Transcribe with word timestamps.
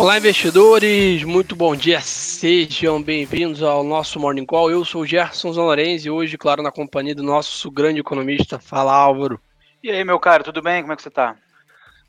Olá, 0.00 0.16
investidores, 0.16 1.24
muito 1.24 1.54
bom 1.54 1.76
dia, 1.76 2.00
sejam 2.00 3.02
bem-vindos 3.02 3.62
ao 3.62 3.84
nosso 3.84 4.18
Morning 4.18 4.46
Call. 4.46 4.70
Eu 4.70 4.82
sou 4.82 5.02
o 5.02 5.06
Gerson 5.06 5.52
Zanorenzi 5.52 6.08
e 6.08 6.10
hoje, 6.10 6.38
claro, 6.38 6.62
na 6.62 6.72
companhia 6.72 7.14
do 7.14 7.22
nosso 7.22 7.70
grande 7.70 8.00
economista. 8.00 8.58
Fala, 8.58 8.94
Álvaro. 8.94 9.38
E 9.82 9.90
aí, 9.90 10.02
meu 10.02 10.18
cara, 10.18 10.42
tudo 10.42 10.62
bem? 10.62 10.80
Como 10.80 10.94
é 10.94 10.96
que 10.96 11.02
você 11.02 11.10
tá? 11.10 11.36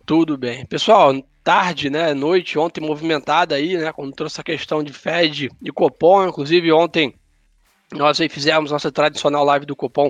Tudo 0.06 0.38
bem. 0.38 0.66
Pessoal, 0.66 1.14
tarde, 1.44 1.90
né, 1.90 2.14
noite, 2.14 2.58
ontem 2.58 2.80
movimentada 2.80 3.56
aí, 3.56 3.76
né, 3.76 3.92
quando 3.92 4.16
trouxe 4.16 4.40
a 4.40 4.44
questão 4.46 4.82
de 4.82 4.94
Fed 4.94 5.52
e 5.62 5.70
Copom, 5.70 6.26
inclusive 6.26 6.72
ontem 6.72 7.14
nós 7.92 8.22
aí 8.22 8.30
fizemos 8.30 8.72
nossa 8.72 8.90
tradicional 8.90 9.44
live 9.44 9.66
do 9.66 9.76
Copom 9.76 10.10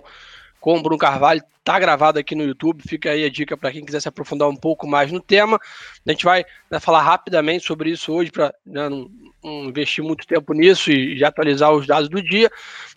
com 0.61 0.77
o 0.77 0.81
Bruno 0.81 0.97
Carvalho, 0.97 1.43
tá 1.63 1.79
gravado 1.79 2.19
aqui 2.19 2.35
no 2.35 2.43
YouTube, 2.43 2.83
fica 2.87 3.09
aí 3.09 3.25
a 3.25 3.29
dica 3.29 3.57
para 3.57 3.71
quem 3.71 3.83
quiser 3.83 3.99
se 3.99 4.07
aprofundar 4.07 4.47
um 4.47 4.55
pouco 4.55 4.87
mais 4.87 5.11
no 5.11 5.19
tema. 5.19 5.59
A 6.07 6.11
gente 6.11 6.23
vai 6.23 6.45
né, 6.69 6.79
falar 6.79 7.01
rapidamente 7.01 7.65
sobre 7.65 7.89
isso 7.89 8.13
hoje, 8.13 8.31
para 8.31 8.53
né, 8.63 8.87
não, 8.87 9.09
não, 9.43 9.65
investir 9.65 10.03
muito 10.03 10.25
tempo 10.27 10.53
nisso 10.53 10.91
e 10.91 11.17
já 11.17 11.29
atualizar 11.29 11.71
os 11.71 11.87
dados 11.87 12.09
do 12.09 12.21
dia. 12.21 12.49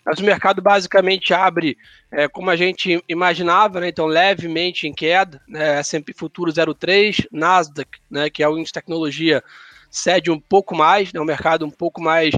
Mas 0.05 0.19
o 0.19 0.23
mercado 0.23 0.61
basicamente 0.61 1.33
abre 1.33 1.75
é, 2.11 2.27
como 2.27 2.51
a 2.51 2.55
gente 2.55 3.03
imaginava, 3.09 3.79
né, 3.79 3.89
então 3.89 4.05
levemente 4.05 4.87
em 4.87 4.93
queda, 4.93 5.41
né, 5.47 5.79
S&P 5.79 6.13
Futuro 6.13 6.51
0,3, 6.51 7.27
Nasdaq, 7.31 7.89
né, 8.11 8.29
que 8.29 8.43
é 8.43 8.47
o 8.47 8.53
índice 8.59 8.69
de 8.69 8.73
tecnologia, 8.73 9.43
cede 9.89 10.29
um 10.29 10.39
pouco 10.39 10.75
mais, 10.75 11.11
né, 11.11 11.19
o 11.19 11.25
mercado 11.25 11.65
um 11.65 11.71
pouco 11.71 11.99
mais 11.99 12.35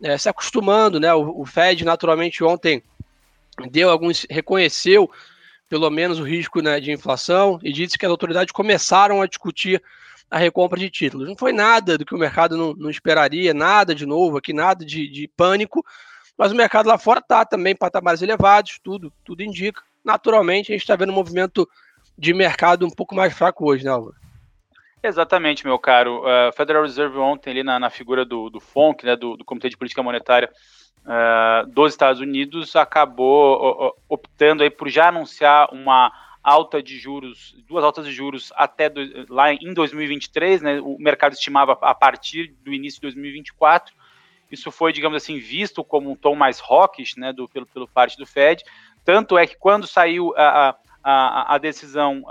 é, 0.00 0.16
se 0.16 0.28
acostumando, 0.28 1.00
né, 1.00 1.12
o, 1.12 1.40
o 1.40 1.44
Fed 1.44 1.84
naturalmente 1.84 2.44
ontem 2.44 2.80
deu 3.70 3.90
alguns, 3.90 4.26
reconheceu 4.28 5.10
pelo 5.68 5.90
menos 5.90 6.18
o 6.18 6.24
risco 6.24 6.60
né, 6.60 6.80
de 6.80 6.90
inflação 6.90 7.58
e 7.62 7.72
disse 7.72 7.98
que 7.98 8.06
as 8.06 8.10
autoridades 8.10 8.52
começaram 8.52 9.20
a 9.20 9.26
discutir 9.26 9.82
a 10.30 10.38
recompra 10.38 10.78
de 10.78 10.90
títulos. 10.90 11.28
Não 11.28 11.36
foi 11.36 11.52
nada 11.52 11.98
do 11.98 12.04
que 12.04 12.14
o 12.14 12.18
mercado 12.18 12.56
não, 12.56 12.74
não 12.74 12.90
esperaria, 12.90 13.52
nada 13.54 13.94
de 13.94 14.06
novo 14.06 14.36
aqui, 14.38 14.52
nada 14.52 14.84
de, 14.84 15.08
de 15.08 15.28
pânico, 15.28 15.84
mas 16.36 16.52
o 16.52 16.56
mercado 16.56 16.86
lá 16.86 16.98
fora 16.98 17.20
está 17.20 17.44
também 17.44 17.74
patamares 17.74 18.22
elevados, 18.22 18.78
tudo, 18.82 19.12
tudo 19.24 19.42
indica. 19.42 19.82
Naturalmente, 20.04 20.70
a 20.70 20.74
gente 20.74 20.82
está 20.82 20.96
vendo 20.96 21.10
um 21.10 21.14
movimento 21.14 21.68
de 22.16 22.32
mercado 22.32 22.86
um 22.86 22.90
pouco 22.90 23.14
mais 23.14 23.32
fraco 23.32 23.68
hoje, 23.68 23.84
né, 23.84 23.90
Álvaro? 23.90 24.16
Exatamente, 25.02 25.66
meu 25.66 25.78
caro. 25.78 26.22
Uh, 26.22 26.52
Federal 26.56 26.82
Reserve 26.82 27.18
ontem, 27.18 27.50
ali 27.50 27.62
na, 27.62 27.78
na 27.78 27.90
figura 27.90 28.24
do, 28.24 28.50
do 28.50 28.60
FONC, 28.60 29.04
né, 29.04 29.16
do, 29.16 29.36
do 29.36 29.44
Comitê 29.44 29.68
de 29.68 29.76
Política 29.76 30.02
Monetária, 30.02 30.50
uh, 31.04 31.66
dos 31.68 31.92
Estados 31.92 32.20
Unidos 32.20 32.74
acabou 32.74 33.96
optando 34.08 34.62
aí 34.62 34.70
por 34.70 34.88
já 34.88 35.08
anunciar 35.08 35.68
uma 35.72 36.12
alta 36.42 36.82
de 36.82 36.98
juros, 36.98 37.54
duas 37.68 37.84
altas 37.84 38.06
de 38.06 38.12
juros 38.12 38.52
até 38.56 38.88
do, 38.88 39.00
lá 39.28 39.52
em 39.52 39.74
2023, 39.74 40.62
né, 40.62 40.80
o 40.80 40.96
mercado 40.98 41.34
estimava 41.34 41.72
a 41.80 41.94
partir 41.94 42.54
do 42.64 42.72
início 42.72 42.98
de 42.98 43.02
2024. 43.02 43.94
Isso 44.50 44.70
foi, 44.70 44.92
digamos 44.92 45.16
assim, 45.16 45.38
visto 45.38 45.84
como 45.84 46.10
um 46.10 46.16
tom 46.16 46.34
mais 46.34 46.60
hawkish, 46.60 47.16
né, 47.16 47.32
do, 47.32 47.48
pelo, 47.48 47.66
pelo 47.66 47.86
parte 47.86 48.16
do 48.16 48.26
Fed. 48.26 48.64
Tanto 49.04 49.36
é 49.36 49.46
que 49.46 49.56
quando 49.56 49.86
saiu 49.86 50.34
a, 50.36 50.70
a, 50.70 50.76
a 51.10 51.58
decisão 51.58 52.22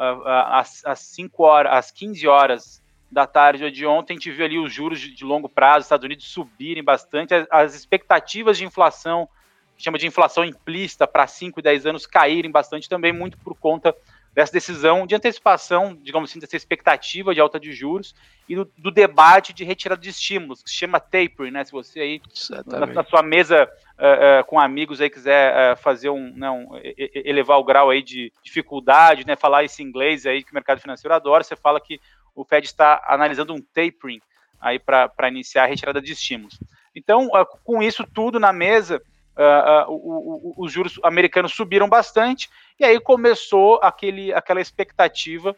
às 0.86 1.00
5 1.00 1.44
horas, 1.44 1.74
às 1.74 1.92
15 1.92 2.28
horas 2.28 2.84
da 3.12 3.26
tarde 3.26 3.72
de 3.72 3.86
ontem, 3.86 4.14
a 4.14 4.16
gente 4.16 4.32
viu 4.32 4.46
ali 4.46 4.60
os 4.60 4.72
juros 4.72 5.00
de, 5.00 5.16
de 5.16 5.24
longo 5.24 5.50
prazo, 5.50 5.84
Estados 5.86 6.06
Unidos 6.06 6.26
subirem 6.28 6.84
bastante, 6.84 7.34
as, 7.34 7.48
as 7.50 7.76
expectativas 7.76 8.58
de 8.58 8.66
inflação, 8.66 9.28
que 9.76 9.84
chama 9.84 9.98
de 9.98 10.06
inflação 10.06 10.44
implícita 10.44 11.08
para 11.08 11.26
5 11.26 11.60
e 11.60 11.64
10 11.64 11.86
anos, 11.86 12.06
caírem 12.06 12.52
bastante 12.52 12.88
também, 12.90 13.14
muito 13.14 13.38
por 13.38 13.56
conta 13.56 13.96
dessa 14.38 14.54
decisão 14.54 15.08
de 15.08 15.16
antecipação, 15.16 15.98
digamos 16.00 16.30
assim, 16.30 16.38
dessa 16.38 16.56
expectativa 16.56 17.34
de 17.34 17.42
alta 17.42 17.60
de 17.60 17.74
juros 17.74 18.14
e 18.48 18.56
do, 18.56 18.72
do 18.78 18.92
debate 18.92 19.52
de 19.52 19.64
retirada 19.64 20.00
de 20.00 20.10
estímulos, 20.10 20.62
que 20.62 20.70
se 20.70 20.76
chama 20.76 21.00
tapering, 21.00 21.50
né? 21.50 21.66
Se 21.66 21.72
você 21.72 22.00
aí 22.00 22.22
na, 22.68 22.86
na, 22.86 23.04
sua 23.04 23.24
mesa 23.24 23.66
uh, 23.66 24.42
uh, 24.42 24.46
com 24.46 24.60
amigos 24.60 25.02
aí 25.02 25.10
quiser 25.10 25.74
uh, 25.74 25.78
fazer 25.78 26.12
um, 26.12 26.32
não, 26.36 26.70
né, 26.74 26.94
elevar 27.26 27.58
o 27.58 27.64
grau 27.64 27.90
aí 27.90 28.04
de 28.04 28.32
dificuldade, 28.44 29.26
né? 29.26 29.36
Falar 29.36 29.64
esse 29.64 29.82
inglês 29.82 30.28
aí 30.28 30.44
que 30.44 30.52
o 30.52 30.54
mercado 30.54 30.80
financeiro 30.80 31.16
adora, 31.16 31.44
você 31.44 31.56
fala 31.56 31.82
que 31.82 32.00
o 32.36 32.46
Fed 32.46 32.64
está 32.64 33.04
analisando 33.08 33.56
um 33.56 33.60
tapering 33.60 34.22
aí 34.62 34.78
para 34.78 35.30
iniciar 35.30 35.64
a 35.64 35.68
retirada 35.68 36.00
de 36.00 36.12
estímulos. 36.12 36.60
Então, 36.94 37.28
com 37.64 37.82
isso 37.82 38.06
tudo 38.06 38.40
na 38.40 38.54
mesa, 38.54 39.02
uh, 39.38 39.92
uh, 39.92 40.54
os 40.58 40.72
juros 40.72 41.00
americanos 41.04 41.54
subiram 41.54 41.88
bastante 41.88 42.50
e 42.80 42.86
aí 42.86 43.00
começou 43.00 43.80
aquele, 43.82 44.34
aquela 44.34 44.62
expectativa 44.62 45.56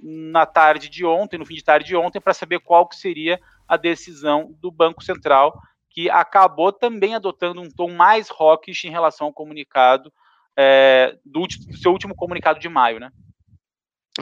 na 0.00 0.46
tarde 0.46 0.88
de 0.88 1.04
ontem, 1.04 1.36
no 1.36 1.44
fim 1.44 1.56
de 1.56 1.64
tarde 1.64 1.86
de 1.86 1.96
ontem, 1.96 2.20
para 2.20 2.32
saber 2.32 2.60
qual 2.60 2.88
que 2.88 2.94
seria 2.94 3.38
a 3.66 3.76
decisão 3.76 4.54
do 4.60 4.70
Banco 4.70 5.02
Central, 5.02 5.60
que 5.90 6.08
acabou 6.08 6.72
também 6.72 7.14
adotando 7.14 7.60
um 7.60 7.68
tom 7.68 7.90
mais 7.90 8.30
hawkish 8.30 8.84
em 8.84 8.90
relação 8.90 9.26
ao 9.26 9.32
comunicado 9.32 10.10
é, 10.56 11.16
do, 11.24 11.46
do 11.46 11.76
seu 11.76 11.92
último 11.92 12.14
comunicado 12.14 12.60
de 12.60 12.68
maio, 12.68 13.00
né? 13.00 13.10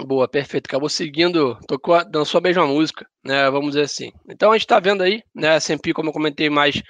Boa, 0.07 0.27
perfeito. 0.27 0.67
Acabou 0.67 0.89
seguindo, 0.89 1.57
tocou 1.69 2.05
dando 2.05 2.25
sua 2.25 2.41
mesma 2.41 2.67
música, 2.67 3.07
né? 3.25 3.49
Vamos 3.51 3.71
dizer 3.71 3.83
assim. 3.83 4.13
Então 4.29 4.51
a 4.51 4.55
gente 4.55 4.65
está 4.65 4.81
vendo 4.81 5.03
aí, 5.03 5.23
né? 5.33 5.55
S&P, 5.57 5.93
como 5.93 6.09
eu 6.09 6.13
comentei, 6.13 6.51
mais, 6.51 6.83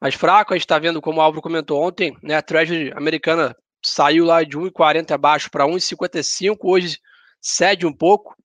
mais 0.00 0.14
fraco. 0.14 0.52
A 0.52 0.56
gente 0.56 0.64
está 0.64 0.78
vendo, 0.78 1.00
como 1.00 1.18
o 1.18 1.22
Álvaro 1.22 1.42
comentou 1.42 1.82
ontem, 1.82 2.16
né? 2.22 2.36
A 2.36 2.42
Treasury 2.42 2.92
americana 2.94 3.56
saiu 3.84 4.24
lá 4.24 4.42
de 4.42 4.56
1,40 4.56 5.10
abaixo 5.12 5.50
para 5.50 5.64
1,55. 5.64 6.56
Hoje 6.62 6.98
cede 7.40 7.86
um 7.86 7.92
pouco, 7.92 8.36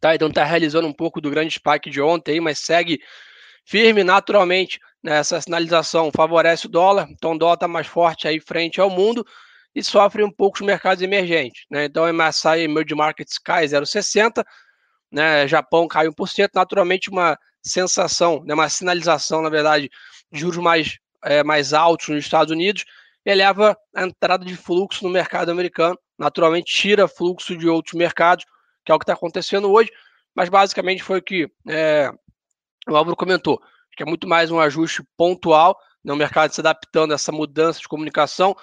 tá? 0.00 0.14
Então 0.14 0.28
está 0.28 0.44
realizando 0.44 0.86
um 0.86 0.92
pouco 0.92 1.20
do 1.20 1.30
grande 1.30 1.54
spike 1.54 1.90
de 1.90 2.00
ontem, 2.00 2.40
mas 2.40 2.58
segue 2.58 3.00
firme 3.64 4.02
naturalmente. 4.04 4.78
Né? 5.02 5.18
Essa 5.18 5.40
sinalização 5.40 6.10
favorece 6.14 6.66
o 6.66 6.70
dólar, 6.70 7.08
então 7.10 7.32
o 7.32 7.38
dólar 7.38 7.54
está 7.54 7.68
mais 7.68 7.86
forte 7.86 8.28
aí 8.28 8.40
frente 8.40 8.80
ao 8.80 8.90
mundo 8.90 9.24
e 9.74 9.82
sofre 9.82 10.22
um 10.22 10.30
pouco 10.30 10.58
os 10.58 10.66
mercados 10.66 11.02
emergentes. 11.02 11.64
Né? 11.70 11.84
Então, 11.84 12.04
o 12.04 12.12
MSCI 12.12 12.62
Emerging 12.62 12.96
Markets 12.96 13.38
cai 13.38 13.64
0,60%, 13.66 14.44
né? 15.12 15.46
Japão 15.46 15.88
cai 15.88 16.06
1%, 16.06 16.50
naturalmente 16.54 17.08
uma 17.08 17.38
sensação, 17.62 18.42
né? 18.44 18.54
uma 18.54 18.68
sinalização, 18.68 19.42
na 19.42 19.48
verdade, 19.48 19.90
de 20.32 20.40
juros 20.40 20.58
mais, 20.58 20.98
é, 21.24 21.42
mais 21.42 21.72
altos 21.72 22.08
nos 22.08 22.24
Estados 22.24 22.52
Unidos, 22.52 22.84
eleva 23.24 23.76
a 23.94 24.02
entrada 24.02 24.44
de 24.44 24.56
fluxo 24.56 25.04
no 25.04 25.10
mercado 25.10 25.50
americano, 25.50 25.98
naturalmente 26.18 26.72
tira 26.72 27.08
fluxo 27.08 27.56
de 27.56 27.68
outros 27.68 27.94
mercados, 27.94 28.44
que 28.84 28.92
é 28.92 28.94
o 28.94 28.98
que 28.98 29.04
está 29.04 29.12
acontecendo 29.12 29.70
hoje, 29.70 29.90
mas 30.34 30.48
basicamente 30.48 31.02
foi 31.02 31.18
o 31.18 31.22
que 31.22 31.48
é, 31.68 32.10
o 32.88 32.96
Álvaro 32.96 33.16
comentou, 33.16 33.60
que 33.96 34.02
é 34.02 34.06
muito 34.06 34.26
mais 34.26 34.50
um 34.50 34.58
ajuste 34.58 35.02
pontual, 35.16 35.76
né, 36.04 36.12
o 36.12 36.16
mercado 36.16 36.52
se 36.52 36.60
adaptando 36.60 37.12
a 37.12 37.14
essa 37.14 37.30
mudança 37.30 37.80
de 37.80 37.88
comunicação, 37.88 38.56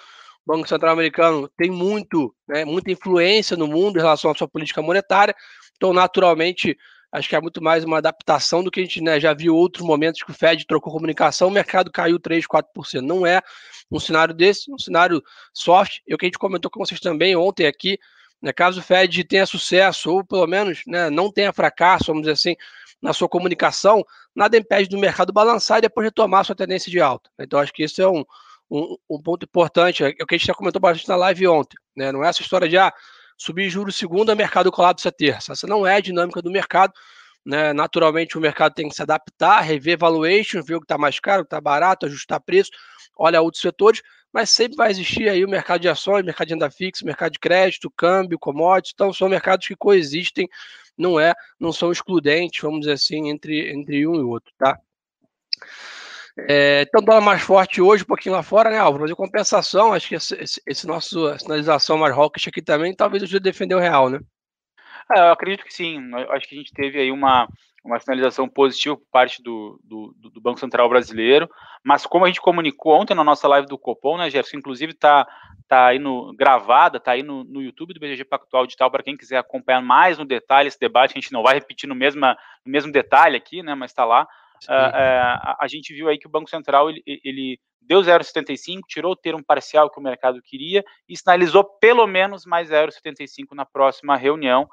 Banco 0.44 0.66
Central 0.66 0.94
Americano 0.94 1.48
tem 1.56 1.70
muito, 1.70 2.34
né, 2.48 2.64
muita 2.64 2.90
influência 2.90 3.56
no 3.56 3.66
mundo 3.66 3.98
em 3.98 4.02
relação 4.02 4.30
à 4.30 4.34
sua 4.34 4.48
política 4.48 4.80
monetária, 4.80 5.36
então, 5.76 5.92
naturalmente, 5.92 6.76
acho 7.10 7.28
que 7.28 7.36
é 7.36 7.40
muito 7.40 7.62
mais 7.62 7.84
uma 7.84 7.98
adaptação 7.98 8.62
do 8.62 8.70
que 8.70 8.80
a 8.80 8.82
gente 8.82 9.00
né, 9.00 9.18
já 9.18 9.32
viu 9.32 9.54
outros 9.54 9.84
momentos 9.84 10.22
que 10.22 10.30
o 10.30 10.34
Fed 10.34 10.66
trocou 10.66 10.92
comunicação, 10.92 11.48
o 11.48 11.50
mercado 11.50 11.90
caiu 11.90 12.18
3, 12.18 12.46
4%. 12.46 13.00
Não 13.00 13.26
é 13.26 13.40
um 13.90 13.98
cenário 13.98 14.34
desse, 14.34 14.70
um 14.70 14.78
cenário 14.78 15.22
soft. 15.52 16.00
E 16.06 16.14
o 16.14 16.18
que 16.18 16.26
a 16.26 16.28
gente 16.28 16.38
comentou 16.38 16.70
com 16.70 16.84
vocês 16.84 17.00
também 17.00 17.34
ontem 17.34 17.66
aqui, 17.66 17.98
né, 18.42 18.52
caso 18.52 18.80
o 18.80 18.82
Fed 18.82 19.24
tenha 19.24 19.46
sucesso, 19.46 20.12
ou 20.12 20.24
pelo 20.24 20.46
menos 20.46 20.82
né, 20.86 21.08
não 21.08 21.32
tenha 21.32 21.52
fracasso, 21.52 22.06
vamos 22.06 22.22
dizer 22.22 22.32
assim, 22.32 22.56
na 23.00 23.12
sua 23.12 23.28
comunicação, 23.28 24.04
nada 24.34 24.56
impede 24.56 24.88
do 24.88 24.98
mercado 24.98 25.32
balançar 25.32 25.78
e 25.78 25.82
depois 25.82 26.04
retomar 26.04 26.44
sua 26.44 26.54
tendência 26.54 26.90
de 26.90 27.00
alta. 27.00 27.30
Então, 27.38 27.58
acho 27.58 27.72
que 27.72 27.84
isso 27.84 28.02
é 28.02 28.08
um, 28.08 28.24
um, 28.70 28.96
um, 29.08 29.22
ponto 29.22 29.44
importante, 29.44 30.04
é 30.04 30.08
o 30.08 30.26
que 30.26 30.34
a 30.34 30.38
gente 30.38 30.46
já 30.46 30.54
comentou 30.54 30.80
bastante 30.80 31.08
na 31.08 31.16
live 31.16 31.46
ontem, 31.46 31.76
né? 31.96 32.12
Não 32.12 32.24
é 32.24 32.28
essa 32.28 32.42
história 32.42 32.68
de 32.68 32.76
ah, 32.76 32.92
subir 33.38 33.70
juros 33.70 33.96
segunda, 33.96 34.34
mercado 34.34 34.70
colapsa 34.72 35.12
terça. 35.12 35.52
Essa 35.52 35.66
não 35.66 35.86
é 35.86 35.94
a 35.94 36.00
dinâmica 36.00 36.42
do 36.42 36.50
mercado. 36.50 36.92
Né? 37.46 37.72
Naturalmente, 37.72 38.36
o 38.36 38.40
mercado 38.40 38.74
tem 38.74 38.88
que 38.88 38.94
se 38.94 39.00
adaptar, 39.00 39.60
rever 39.60 39.96
valuation, 39.96 40.62
ver 40.62 40.74
o 40.74 40.80
que 40.80 40.84
está 40.84 40.98
mais 40.98 41.18
caro, 41.20 41.42
o 41.42 41.44
que 41.44 41.46
está 41.46 41.60
barato, 41.60 42.04
ajustar 42.04 42.40
preço, 42.40 42.70
olha 43.16 43.40
outros 43.40 43.62
setores, 43.62 44.02
mas 44.30 44.50
sempre 44.50 44.76
vai 44.76 44.90
existir 44.90 45.28
aí 45.28 45.44
o 45.44 45.48
mercado 45.48 45.80
de 45.80 45.88
ações, 45.88 46.24
mercado 46.24 46.48
de 46.48 46.54
renda 46.54 46.70
fixa, 46.70 47.06
mercado 47.06 47.32
de 47.32 47.38
crédito, 47.38 47.90
câmbio, 47.90 48.38
commodities, 48.38 48.92
então 48.94 49.12
são 49.12 49.28
mercados 49.28 49.66
que 49.66 49.74
coexistem, 49.74 50.46
não 50.96 51.18
é, 51.18 51.32
não 51.58 51.72
são 51.72 51.90
excludentes, 51.90 52.60
vamos 52.60 52.80
dizer 52.80 52.92
assim, 52.92 53.30
entre, 53.30 53.72
entre 53.72 54.06
um 54.06 54.16
e 54.16 54.22
outro, 54.22 54.52
tá? 54.58 54.78
É, 56.48 56.82
então, 56.82 57.02
dólar 57.02 57.20
mais 57.20 57.42
forte 57.42 57.80
hoje, 57.80 58.04
um 58.04 58.06
pouquinho 58.06 58.34
lá 58.34 58.42
fora, 58.42 58.70
né, 58.70 58.78
Álvaro? 58.78 59.02
Mas 59.02 59.10
em 59.10 59.16
compensação, 59.16 59.92
acho 59.92 60.08
que 60.08 60.14
esse, 60.14 60.34
esse, 60.36 60.62
esse 60.66 60.86
nosso 60.86 61.36
sinalização 61.38 61.98
mais 61.98 62.16
hawkish 62.16 62.48
aqui 62.48 62.62
também 62.62 62.94
talvez 62.94 63.22
ajude 63.22 63.38
a 63.38 63.50
defender 63.50 63.74
o 63.74 63.80
real, 63.80 64.08
né? 64.08 64.20
É, 65.16 65.20
eu 65.20 65.32
acredito 65.32 65.64
que 65.64 65.72
sim. 65.72 65.98
Eu 66.12 66.30
acho 66.32 66.48
que 66.48 66.54
a 66.54 66.58
gente 66.58 66.72
teve 66.72 67.00
aí 67.00 67.10
uma, 67.10 67.48
uma 67.84 67.98
sinalização 67.98 68.48
positiva 68.48 68.96
por 68.96 69.06
parte 69.10 69.42
do, 69.42 69.80
do, 69.82 70.14
do, 70.30 70.40
Banco 70.40 70.60
Central 70.60 70.88
brasileiro, 70.88 71.48
mas 71.82 72.06
como 72.06 72.24
a 72.24 72.28
gente 72.28 72.40
comunicou 72.40 72.94
ontem 72.94 73.14
na 73.14 73.24
nossa 73.24 73.48
live 73.48 73.66
do 73.66 73.78
Copom, 73.78 74.18
né, 74.18 74.30
Gerson, 74.30 74.58
inclusive 74.58 74.92
está 74.92 75.26
tá 75.66 75.86
aí 75.86 75.98
no, 75.98 76.34
gravada, 76.34 76.98
está 76.98 77.12
aí 77.12 77.22
no, 77.22 77.44
no 77.44 77.62
YouTube 77.62 77.94
do 77.94 78.00
BGG 78.00 78.24
Pactual 78.24 78.66
Digital, 78.66 78.90
para 78.90 79.02
quem 79.02 79.16
quiser 79.16 79.38
acompanhar 79.38 79.82
mais 79.82 80.18
no 80.18 80.24
detalhe 80.24 80.68
esse 80.68 80.78
debate, 80.78 81.12
a 81.12 81.20
gente 81.20 81.32
não 81.32 81.42
vai 81.42 81.54
repetir 81.54 81.88
no, 81.88 81.94
no 81.94 82.70
mesmo 82.70 82.92
detalhe 82.92 83.36
aqui, 83.36 83.62
né, 83.62 83.74
mas 83.74 83.90
está 83.90 84.04
lá, 84.04 84.26
uh, 84.66 84.72
uh, 84.72 85.38
a, 85.52 85.56
a, 85.60 85.68
gente 85.68 85.92
viu 85.94 86.08
aí 86.08 86.18
que 86.18 86.26
o 86.26 86.30
Banco 86.30 86.50
Central, 86.50 86.90
ele, 86.90 87.02
ele 87.06 87.60
deu 87.80 88.00
0,75, 88.00 88.80
tirou 88.86 89.12
o 89.12 89.16
termo 89.16 89.42
parcial 89.44 89.90
que 89.90 89.98
o 89.98 90.02
mercado 90.02 90.42
queria 90.42 90.84
e 91.08 91.16
sinalizou 91.16 91.64
pelo 91.64 92.06
menos 92.06 92.44
mais 92.44 92.70
0,75 92.70 93.54
na 93.54 93.64
próxima 93.64 94.16
reunião. 94.16 94.64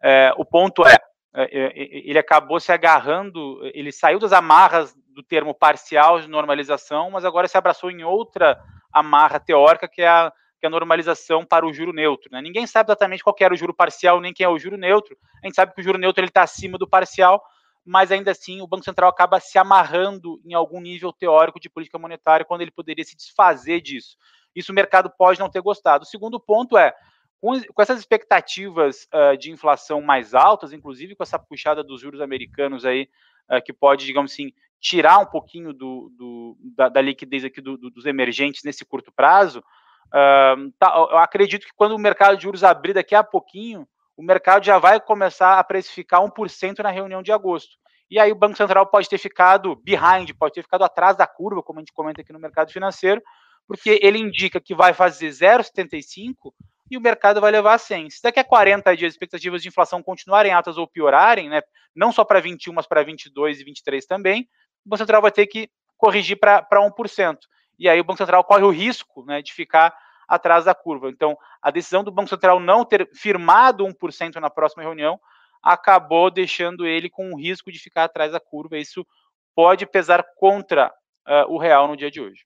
Uh, 0.00 0.34
o 0.36 0.44
ponto 0.44 0.84
é, 0.86 0.96
é, 1.34 1.44
é, 1.44 1.72
ele 2.08 2.18
acabou 2.18 2.60
se 2.60 2.72
agarrando, 2.72 3.60
ele 3.74 3.92
saiu 3.92 4.18
das 4.18 4.32
amarras 4.32 4.94
do 5.14 5.22
termo 5.22 5.54
parcial 5.54 6.20
de 6.20 6.28
normalização, 6.28 7.10
mas 7.10 7.24
agora 7.24 7.48
se 7.48 7.56
abraçou 7.56 7.90
em 7.90 8.02
outra 8.02 8.60
amarra 8.92 9.38
teórica, 9.38 9.88
que 9.88 10.02
é 10.02 10.08
a, 10.08 10.32
que 10.58 10.66
é 10.66 10.68
a 10.68 10.70
normalização 10.70 11.44
para 11.44 11.66
o 11.66 11.72
juro 11.72 11.92
neutro. 11.92 12.28
Né? 12.32 12.40
Ninguém 12.40 12.66
sabe 12.66 12.88
exatamente 12.88 13.22
qual 13.22 13.34
era 13.40 13.54
o 13.54 13.56
juro 13.56 13.74
parcial, 13.74 14.20
nem 14.20 14.32
quem 14.32 14.44
é 14.44 14.48
o 14.48 14.58
juro 14.58 14.76
neutro. 14.76 15.16
A 15.42 15.46
gente 15.46 15.54
sabe 15.54 15.74
que 15.74 15.80
o 15.80 15.84
juro 15.84 15.98
neutro 15.98 16.24
está 16.24 16.42
acima 16.42 16.78
do 16.78 16.88
parcial, 16.88 17.42
mas 17.84 18.10
ainda 18.10 18.30
assim 18.30 18.60
o 18.60 18.66
Banco 18.66 18.84
Central 18.84 19.10
acaba 19.10 19.38
se 19.40 19.58
amarrando 19.58 20.40
em 20.44 20.54
algum 20.54 20.80
nível 20.80 21.12
teórico 21.12 21.60
de 21.60 21.68
política 21.68 21.98
monetária 21.98 22.46
quando 22.46 22.62
ele 22.62 22.70
poderia 22.70 23.04
se 23.04 23.16
desfazer 23.16 23.80
disso. 23.80 24.16
Isso 24.54 24.72
o 24.72 24.74
mercado 24.74 25.10
pode 25.10 25.40
não 25.40 25.50
ter 25.50 25.60
gostado. 25.60 26.04
O 26.04 26.06
segundo 26.06 26.40
ponto 26.40 26.78
é, 26.78 26.94
com, 27.40 27.82
essas 27.82 27.98
expectativas 27.98 29.06
uh, 29.12 29.36
de 29.36 29.50
inflação 29.50 30.00
mais 30.00 30.34
altas, 30.34 30.72
inclusive 30.72 31.14
com 31.14 31.22
essa 31.22 31.38
puxada 31.38 31.84
dos 31.84 32.00
juros 32.00 32.20
americanos 32.20 32.86
aí, 32.86 33.08
uh, 33.50 33.62
que 33.62 33.72
pode, 33.72 34.06
digamos 34.06 34.32
assim, 34.32 34.50
tirar 34.80 35.18
um 35.18 35.26
pouquinho 35.26 35.72
do, 35.72 36.10
do 36.16 36.56
da, 36.74 36.88
da, 36.88 37.00
liquidez 37.02 37.44
aqui 37.44 37.60
do, 37.60 37.76
do, 37.76 37.90
dos 37.90 38.06
emergentes 38.06 38.62
nesse 38.64 38.84
curto 38.84 39.12
prazo, 39.12 39.58
uh, 39.58 40.72
tá, 40.78 40.94
eu 41.10 41.18
acredito 41.18 41.66
que 41.66 41.74
quando 41.74 41.92
o 41.92 41.98
mercado 41.98 42.36
de 42.36 42.44
juros 42.44 42.64
abrir 42.64 42.94
daqui 42.94 43.14
a 43.14 43.22
pouquinho, 43.22 43.86
o 44.16 44.22
mercado 44.22 44.64
já 44.64 44.78
vai 44.78 45.00
começar 45.00 45.58
a 45.58 45.64
precificar 45.64 46.20
1% 46.20 46.78
na 46.80 46.90
reunião 46.90 47.22
de 47.22 47.32
agosto. 47.32 47.76
E 48.10 48.18
aí 48.18 48.30
o 48.30 48.36
Banco 48.36 48.56
Central 48.56 48.86
pode 48.86 49.08
ter 49.08 49.18
ficado 49.18 49.74
behind, 49.76 50.30
pode 50.38 50.54
ter 50.54 50.62
ficado 50.62 50.84
atrás 50.84 51.16
da 51.16 51.26
curva, 51.26 51.62
como 51.62 51.78
a 51.78 51.82
gente 51.82 51.92
comenta 51.92 52.20
aqui 52.20 52.32
no 52.32 52.38
mercado 52.38 52.70
financeiro, 52.70 53.22
porque 53.66 53.98
ele 54.02 54.18
indica 54.18 54.60
que 54.60 54.74
vai 54.74 54.92
fazer 54.92 55.28
0,75 55.28 56.52
e 56.90 56.98
o 56.98 57.00
mercado 57.00 57.40
vai 57.40 57.50
levar 57.50 57.74
a 57.74 57.78
100. 57.78 58.10
Se 58.10 58.22
daqui 58.22 58.38
a 58.38 58.44
40 58.44 58.96
dias 58.96 59.08
as 59.08 59.14
expectativas 59.14 59.62
de 59.62 59.68
inflação 59.68 60.02
continuarem 60.02 60.52
altas 60.52 60.76
ou 60.76 60.86
piorarem, 60.86 61.48
né, 61.48 61.62
não 61.94 62.12
só 62.12 62.24
para 62.24 62.40
21, 62.40 62.74
mas 62.74 62.86
para 62.86 63.02
22 63.02 63.60
e 63.60 63.64
23 63.64 64.04
também, 64.06 64.42
o 64.84 64.90
Banco 64.90 64.98
Central 64.98 65.22
vai 65.22 65.32
ter 65.32 65.46
que 65.46 65.70
corrigir 65.96 66.38
para 66.38 66.66
1%. 66.70 67.38
E 67.78 67.88
aí 67.88 67.98
o 68.00 68.04
Banco 68.04 68.18
Central 68.18 68.44
corre 68.44 68.62
o 68.62 68.70
risco 68.70 69.24
né, 69.24 69.40
de 69.40 69.52
ficar 69.52 69.94
atrás 70.28 70.64
da 70.64 70.74
curva. 70.74 71.08
Então, 71.08 71.36
a 71.62 71.70
decisão 71.70 72.04
do 72.04 72.12
Banco 72.12 72.28
Central 72.28 72.60
não 72.60 72.84
ter 72.84 73.08
firmado 73.14 73.84
1% 73.84 74.36
na 74.36 74.50
próxima 74.50 74.82
reunião 74.82 75.18
acabou 75.62 76.30
deixando 76.30 76.86
ele 76.86 77.08
com 77.08 77.32
o 77.32 77.38
risco 77.38 77.72
de 77.72 77.78
ficar 77.78 78.04
atrás 78.04 78.32
da 78.32 78.40
curva. 78.40 78.76
Isso 78.76 79.06
pode 79.54 79.86
pesar 79.86 80.24
contra 80.36 80.92
uh, 81.26 81.52
o 81.52 81.58
real 81.58 81.88
no 81.88 81.96
dia 81.96 82.10
de 82.10 82.20
hoje. 82.20 82.44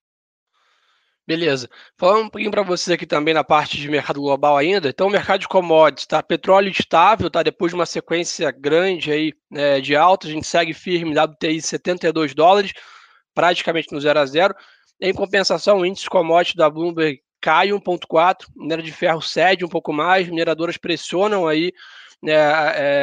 Beleza. 1.29 1.69
Falando 1.99 2.25
um 2.25 2.31
pouquinho 2.31 2.51
para 2.51 2.63
vocês 2.63 2.95
aqui 2.95 3.05
também 3.05 3.35
na 3.35 3.45
parte 3.45 3.77
de 3.77 3.91
mercado 3.91 4.19
global 4.19 4.57
ainda. 4.57 4.89
Então, 4.89 5.09
o 5.09 5.11
mercado 5.11 5.41
de 5.41 5.49
commodities, 5.49 6.07
tá? 6.07 6.23
Petróleo 6.23 6.71
estável, 6.71 7.31
tá? 7.31 7.43
Depois 7.43 7.71
de 7.71 7.75
uma 7.77 7.85
sequência 7.85 8.51
grande 8.51 9.13
aí 9.13 9.35
né, 9.51 9.79
de 9.79 9.95
alta, 9.95 10.27
a 10.27 10.31
gente 10.31 10.47
segue 10.47 10.73
firme, 10.73 11.15
WTI 11.19 11.61
72 11.61 12.35
dólares, 12.35 12.73
praticamente 13.35 13.93
no 13.93 14.01
0 14.01 14.19
a 14.19 14.25
0. 14.25 14.55
Em 14.99 15.13
compensação, 15.13 15.81
o 15.81 15.85
índice 15.85 16.09
commodity 16.09 16.57
da 16.57 16.71
Bloomberg 16.71 17.21
cai 17.41 17.69
1,4, 17.69 18.47
minério 18.57 18.85
de 18.85 18.93
ferro 18.93 19.21
cede 19.21 19.65
um 19.65 19.69
pouco 19.69 19.93
mais, 19.93 20.29
mineradoras 20.29 20.77
pressionam 20.77 21.47
aí 21.47 21.73
né, 22.23 22.35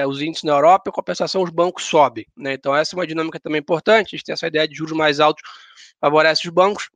é, 0.02 0.08
os 0.08 0.22
índices 0.22 0.44
na 0.44 0.54
Europa, 0.54 0.90
em 0.90 0.94
compensação 0.94 1.42
os 1.42 1.50
bancos 1.50 1.86
sobem. 1.86 2.26
Né? 2.36 2.54
Então 2.54 2.76
essa 2.76 2.96
é 2.96 2.98
uma 2.98 3.08
dinâmica 3.08 3.40
também 3.40 3.60
importante, 3.60 4.08
a 4.08 4.18
gente 4.18 4.26
tem 4.26 4.34
essa 4.34 4.48
ideia 4.48 4.68
de 4.68 4.76
juros 4.76 4.96
mais 4.96 5.20
altos 5.20 5.44
favorece 6.00 6.48
os 6.48 6.54
bancos, 6.54 6.90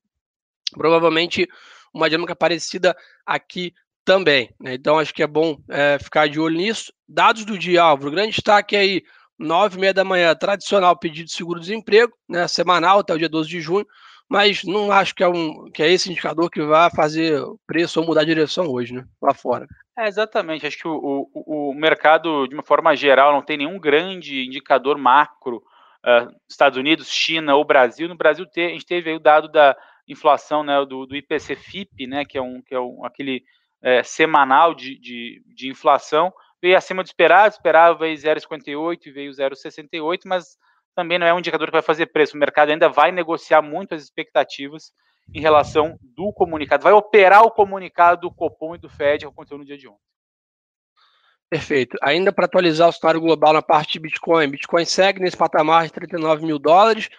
provavelmente 0.71 1.47
uma 1.94 2.09
dinâmica 2.09 2.36
parecida 2.36 2.95
aqui 3.25 3.74
também. 4.06 4.53
Né? 4.59 4.74
Então, 4.75 5.00
acho 5.00 5.13
que 5.13 5.24
é 5.24 5.27
bom 5.27 5.57
é, 5.69 5.97
ficar 6.00 6.27
de 6.27 6.39
olho 6.39 6.57
nisso. 6.57 6.91
Dados 7.07 7.45
do 7.45 7.57
dia, 7.57 7.81
Álvaro, 7.81 8.12
grande 8.12 8.31
destaque 8.31 8.75
aí, 8.75 9.03
nove 9.38 9.77
e 9.77 9.80
meia 9.80 9.94
da 9.94 10.03
manhã, 10.03 10.36
tradicional 10.36 10.97
pedido 10.97 11.27
de 11.27 11.33
seguro-desemprego, 11.33 12.13
né, 12.27 12.47
semanal 12.47 13.00
até 13.00 13.13
o 13.13 13.18
dia 13.18 13.30
12 13.30 13.50
de 13.50 13.62
junho, 13.62 13.86
mas 14.30 14.64
não 14.64 14.92
acho 14.92 15.16
que 15.16 15.24
é, 15.24 15.28
um, 15.28 15.70
que 15.72 15.81
é 15.81 15.92
esse 15.92 16.12
indicador 16.12 16.50
que 16.50 16.62
vai 16.62 16.90
fazer 16.92 17.42
o 17.42 17.60
preço 17.66 18.00
ou 18.00 18.06
mudar 18.06 18.22
a 18.22 18.26
direção 18.26 18.68
hoje, 18.68 18.94
né, 18.94 19.06
lá 19.22 19.34
fora. 19.34 19.68
É, 19.98 20.08
exatamente, 20.08 20.66
acho 20.66 20.78
que 20.78 20.88
o, 20.88 21.28
o, 21.34 21.72
o 21.72 21.74
mercado, 21.74 22.48
de 22.48 22.54
uma 22.54 22.64
forma 22.64 22.96
geral, 22.96 23.34
não 23.34 23.42
tem 23.42 23.58
nenhum 23.58 23.80
grande 23.80 24.46
indicador 24.46 24.98
macro, 24.98 25.58
uh, 25.58 26.34
Estados 26.50 26.78
Unidos, 26.78 27.10
China 27.10 27.56
ou 27.56 27.66
Brasil. 27.66 28.08
No 28.08 28.16
Brasil, 28.16 28.46
te, 28.46 28.62
a 28.62 28.70
gente 28.70 28.86
teve 28.86 29.12
o 29.12 29.20
dado 29.20 29.50
da 29.50 29.76
inflação 30.08 30.64
né, 30.64 30.74
do, 30.86 31.06
do 31.06 31.16
IPC-FIP, 31.16 32.08
né, 32.08 32.25
que 32.25 32.38
é, 32.38 32.42
um, 32.42 32.62
que 32.62 32.74
é 32.74 32.80
um, 32.80 33.06
aquele 33.06 33.44
é, 33.82 34.04
semanal 34.04 34.74
de, 34.74 34.98
de, 35.00 35.44
de, 35.48 35.70
inflação, 35.70 36.34
veio 36.62 36.78
acima 36.78 37.04
do 37.04 37.08
esperado, 37.08 37.54
esperava 37.54 38.06
0,58 38.06 39.00
e 39.06 39.12
veio 39.12 39.32
0,68, 39.32 40.22
mas 40.25 40.58
também 41.00 41.18
não 41.18 41.25
é 41.25 41.34
um 41.34 41.40
indicador 41.40 41.68
que 41.68 41.74
vai 41.74 41.81
fazer 41.81 42.07
preço. 42.07 42.36
O 42.36 42.40
mercado 42.40 42.72
ainda 42.72 42.90
vai 42.90 43.10
negociar 43.10 43.62
muito 43.62 43.96
as 43.96 44.04
expectativas 44.04 44.92
em 45.34 45.40
relação 45.40 45.98
do 46.01 46.34
comunicado, 46.34 46.84
vai 46.84 46.92
operar 46.92 47.44
o 47.44 47.51
comunicado 47.51 48.22
do 48.22 48.31
Copom 48.31 48.75
e 48.75 48.80
do 48.80 48.90
Fed 48.90 49.24
que 49.24 49.31
aconteceu 49.31 49.57
no 49.57 49.66
dia 49.66 49.78
de 49.78 49.88
ontem. 49.88 50.01
Perfeito. 51.50 51.98
Ainda 52.01 52.34
para 52.34 52.46
atualizar 52.46 52.90
o 52.90 52.92
cenário 52.92 53.22
global 53.22 53.54
na 53.54 53.62
parte 53.62 53.94
de 53.94 54.00
Bitcoin, 54.00 54.50
Bitcoin 54.50 54.84
segue 54.86 55.22
nesse 55.22 55.38
patamar 55.38 55.86
de 55.86 55.94
39 55.94 56.46
mil 56.46 56.60
dólares, 56.60 57.10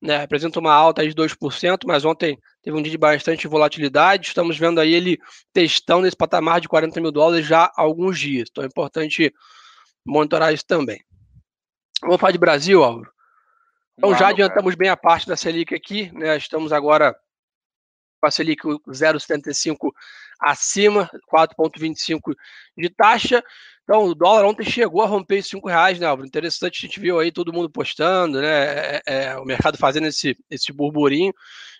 né, 0.00 0.18
representa 0.18 0.58
uma 0.58 0.72
alta 0.72 1.06
de 1.06 1.14
2%, 1.14 1.78
mas 1.86 2.04
ontem 2.04 2.36
teve 2.62 2.76
um 2.76 2.82
dia 2.82 2.90
de 2.90 2.98
bastante 2.98 3.46
volatilidade. 3.46 4.28
Estamos 4.28 4.58
vendo 4.58 4.80
aí 4.80 4.92
ele 4.92 5.18
testando 5.52 6.06
esse 6.06 6.16
patamar 6.16 6.60
de 6.60 6.68
40 6.68 7.00
mil 7.00 7.12
dólares 7.12 7.46
já 7.46 7.66
há 7.66 7.82
alguns 7.82 8.18
dias. 8.18 8.48
Então 8.50 8.64
é 8.64 8.66
importante 8.66 9.32
monitorar 10.04 10.52
isso 10.52 10.66
também. 10.66 11.00
Vamos 12.02 12.20
falar 12.20 12.32
de 12.32 12.38
Brasil, 12.38 12.82
Álvaro. 12.82 13.10
Então 13.96 14.14
já 14.14 14.28
adiantamos 14.28 14.74
bem 14.74 14.88
a 14.88 14.96
parte 14.96 15.26
da 15.26 15.36
Selic 15.36 15.74
aqui, 15.74 16.10
né? 16.12 16.36
Estamos 16.36 16.72
agora 16.72 17.14
com 18.20 18.26
a 18.26 18.30
Selic 18.30 18.62
0,75 18.64 19.90
acima, 20.40 21.08
4,25 21.32 22.34
de 22.76 22.90
taxa. 22.90 23.42
Então, 23.84 24.04
o 24.04 24.14
dólar 24.14 24.44
ontem 24.44 24.64
chegou 24.64 25.02
a 25.02 25.06
romper 25.06 25.40
os 25.40 25.48
5 25.48 25.68
reais, 25.68 25.98
né, 25.98 26.06
Álvaro? 26.06 26.26
Interessante, 26.26 26.78
a 26.78 26.88
gente 26.88 27.00
viu 27.00 27.18
aí 27.18 27.32
todo 27.32 27.52
mundo 27.52 27.68
postando, 27.68 28.40
né? 28.40 28.48
É, 28.96 29.02
é, 29.06 29.36
o 29.36 29.44
mercado 29.44 29.76
fazendo 29.76 30.06
esse, 30.06 30.36
esse 30.50 30.72
burburinho. 30.72 31.32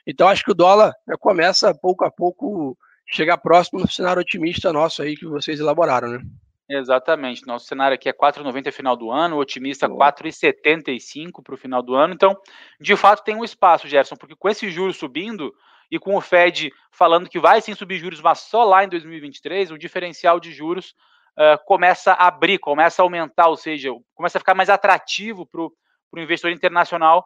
Então, 0.06 0.28
acho 0.28 0.44
que 0.44 0.50
o 0.50 0.54
dólar 0.54 0.92
né, 1.06 1.14
começa 1.18 1.74
pouco 1.74 2.04
a 2.04 2.10
pouco 2.10 2.76
chegar 3.06 3.38
próximo 3.38 3.80
no 3.80 3.90
cenário 3.90 4.20
otimista 4.20 4.72
nosso 4.72 5.02
aí 5.02 5.16
que 5.16 5.26
vocês 5.26 5.60
elaboraram, 5.60 6.08
né? 6.08 6.20
Exatamente. 6.68 7.46
Nosso 7.46 7.66
cenário 7.66 7.94
aqui 7.94 8.08
é 8.08 8.12
4,90 8.12 8.70
final 8.72 8.96
do 8.96 9.10
ano, 9.10 9.36
o 9.36 9.40
otimista 9.40 9.88
4,75 9.88 11.42
para 11.42 11.54
o 11.54 11.58
final 11.58 11.82
do 11.82 11.94
ano. 11.94 12.14
Então, 12.14 12.36
de 12.80 12.96
fato, 12.96 13.22
tem 13.24 13.34
um 13.36 13.44
espaço, 13.44 13.88
Gerson, 13.88 14.16
porque 14.16 14.36
com 14.36 14.48
esse 14.48 14.70
juros 14.70 14.96
subindo 14.96 15.52
e 15.90 15.98
com 15.98 16.16
o 16.16 16.20
Fed 16.20 16.70
falando 16.90 17.28
que 17.28 17.38
vai 17.40 17.60
sim 17.60 17.74
subir 17.74 17.98
juros, 17.98 18.20
mas 18.20 18.40
só 18.40 18.64
lá 18.64 18.84
em 18.84 18.88
2023, 18.88 19.70
o 19.70 19.78
diferencial 19.78 20.40
de 20.40 20.50
juros 20.52 20.94
uh, 21.38 21.58
começa 21.66 22.12
a 22.12 22.28
abrir, 22.28 22.58
começa 22.58 23.02
a 23.02 23.04
aumentar, 23.04 23.48
ou 23.48 23.56
seja, 23.56 23.90
começa 24.14 24.38
a 24.38 24.40
ficar 24.40 24.54
mais 24.54 24.70
atrativo 24.70 25.44
para 25.46 25.60
o 25.60 25.72
investidor 26.16 26.52
internacional 26.52 27.24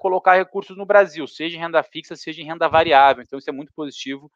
colocar 0.00 0.34
recursos 0.34 0.76
no 0.76 0.84
Brasil, 0.84 1.24
seja 1.28 1.56
em 1.56 1.60
renda 1.60 1.80
fixa, 1.84 2.16
seja 2.16 2.42
em 2.42 2.44
renda 2.44 2.68
variável. 2.68 3.22
Então, 3.22 3.38
isso 3.38 3.48
é 3.48 3.52
muito 3.52 3.72
positivo 3.72 4.28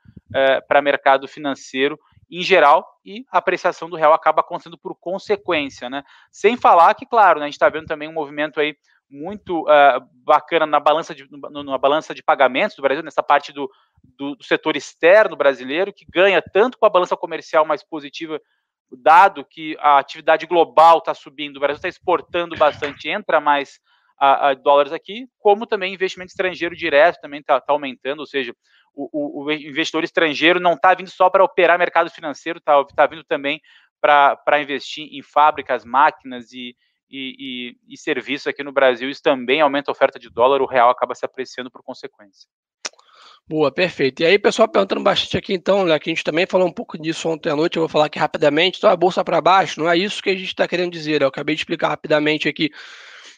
para 0.69 0.81
mercado 0.81 1.27
financeiro 1.27 1.99
em 2.33 2.43
geral 2.43 2.89
e 3.05 3.27
a 3.31 3.39
apreciação 3.39 3.91
do 3.91 3.97
real 3.97 4.15
acaba 4.15 4.41
acontecendo 4.41 4.79
por 4.79 4.97
consequência, 4.99 5.91
né? 5.91 6.03
Sem 6.31 6.57
falar 6.57 6.95
que, 6.95 7.05
claro, 7.05 7.39
né, 7.39 7.45
a 7.45 7.49
gente 7.49 7.57
está 7.57 7.69
vendo 7.69 7.87
também 7.87 8.09
um 8.09 8.13
movimento 8.15 8.59
aí 8.59 8.75
muito 9.11 9.65
uh, 9.65 10.01
bacana 10.25 10.65
na 10.65 10.81
balança, 10.81 11.15
de, 11.15 11.29
na 11.31 11.77
balança 11.77 12.15
de 12.15 12.23
pagamentos 12.23 12.75
do 12.75 12.83
Brasil, 12.83 13.03
nessa 13.03 13.23
parte 13.23 13.53
do, 13.53 13.71
do, 14.03 14.35
do, 14.35 14.43
setor 14.43 14.75
externo 14.75 15.37
brasileiro, 15.37 15.93
que 15.93 16.07
ganha 16.11 16.41
tanto 16.41 16.79
com 16.79 16.87
a 16.87 16.91
balança 16.91 17.15
comercial 17.15 17.67
mais 17.67 17.85
positiva 17.85 18.41
dado 18.91 19.45
que 19.45 19.77
a 19.81 19.99
atividade 19.99 20.47
global 20.47 20.99
está 20.99 21.13
subindo, 21.13 21.57
o 21.57 21.61
Brasil 21.61 21.77
está 21.77 21.89
exportando 21.89 22.57
bastante, 22.57 23.09
entra 23.09 23.41
mais 23.41 23.79
a, 24.19 24.49
a, 24.49 24.55
dólares 24.55 24.93
aqui, 24.93 25.27
como 25.39 25.67
também 25.67 25.93
investimento 25.93 26.31
estrangeiro 26.31 26.77
direto 26.77 27.21
também 27.21 27.41
está 27.41 27.61
tá 27.61 27.73
aumentando, 27.73 28.21
ou 28.21 28.27
seja, 28.27 28.55
o, 28.95 29.45
o, 29.45 29.53
investidor 29.53 30.05
estrangeiro 30.05 30.61
não 30.61 30.75
está 30.75 30.95
vindo 30.95 31.11
só 31.11 31.31
para 31.31 31.45
operar 31.45 31.79
mercado 31.79 32.11
financeiro, 32.11 32.59
está 32.59 32.85
tá 32.85 33.07
vindo 33.07 33.25
também 33.25 33.61
para 34.01 34.61
investir 34.61 35.09
em 35.13 35.23
fábricas, 35.23 35.85
máquinas 35.85 36.53
e, 36.53 36.77
e, 37.09 37.77
e, 37.89 37.95
e 37.95 37.97
serviços 37.97 38.49
aqui 38.49 38.63
no 38.63 38.73
Brasil, 38.73 39.09
isso 39.09 39.23
também 39.23 39.61
aumenta 39.61 39.91
a 39.91 39.93
oferta 39.93 40.19
de 40.19 40.29
dólar, 40.29 40.61
o 40.61 40.67
real 40.67 40.91
acaba 40.91 41.15
se 41.15 41.25
apreciando 41.25 41.71
por 41.71 41.83
consequência. 41.83 42.49
Boa, 43.49 43.73
perfeito. 43.73 44.23
E 44.23 44.27
aí, 44.27 44.39
pessoal 44.39 44.69
perguntando 44.69 45.03
bastante 45.03 45.37
aqui, 45.37 45.53
então, 45.53 45.85
né, 45.85 45.99
que 45.99 46.09
a 46.09 46.13
gente 46.13 46.25
também 46.25 46.47
falou 46.47 46.67
um 46.67 46.73
pouco 46.73 46.97
disso 46.97 47.29
ontem 47.29 47.51
à 47.51 47.57
noite, 47.57 47.77
eu 47.77 47.83
vou 47.83 47.89
falar 47.89 48.07
aqui 48.07 48.19
rapidamente. 48.19 48.79
Então, 48.79 48.89
a 48.89 48.97
bolsa 48.97 49.25
para 49.25 49.41
baixo, 49.41 49.81
não 49.81 49.91
é 49.91 49.97
isso 49.97 50.23
que 50.23 50.31
a 50.31 50.35
gente 50.35 50.47
está 50.47 50.67
querendo 50.67 50.93
dizer. 50.93 51.23
Eu 51.23 51.29
acabei 51.29 51.55
de 51.55 51.61
explicar 51.61 51.89
rapidamente 51.89 52.49
aqui 52.49 52.71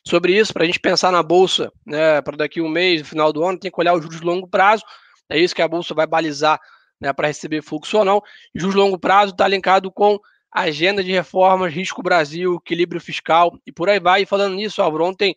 sobre 0.06 0.38
isso, 0.38 0.52
para 0.52 0.64
a 0.64 0.66
gente 0.66 0.78
pensar 0.78 1.10
na 1.10 1.22
bolsa, 1.22 1.72
né, 1.86 2.20
para 2.20 2.36
daqui 2.36 2.60
um 2.60 2.68
mês, 2.68 3.00
no 3.00 3.08
final 3.08 3.32
do 3.32 3.42
ano, 3.42 3.58
tem 3.58 3.70
que 3.70 3.80
olhar 3.80 3.94
os 3.94 4.02
juros 4.02 4.20
de 4.20 4.26
longo 4.26 4.46
prazo. 4.46 4.84
É 5.28 5.38
isso 5.38 5.54
que 5.54 5.62
a 5.62 5.68
bolsa 5.68 5.94
vai 5.94 6.06
balizar 6.06 6.60
né, 7.00 7.12
para 7.12 7.28
receber 7.28 7.62
fluxo 7.62 7.98
ou 7.98 8.04
não. 8.04 8.22
Juros 8.54 8.74
de 8.74 8.80
longo 8.80 8.98
prazo 8.98 9.32
está 9.32 9.46
linkado 9.48 9.90
com 9.90 10.18
agenda 10.50 11.02
de 11.02 11.10
reformas, 11.10 11.72
risco 11.72 12.02
Brasil, 12.02 12.56
equilíbrio 12.56 13.00
fiscal 13.00 13.58
e 13.66 13.72
por 13.72 13.88
aí 13.88 13.98
vai. 13.98 14.22
E 14.22 14.26
falando 14.26 14.54
nisso, 14.54 14.80
Álvaro, 14.80 15.04
ontem 15.04 15.36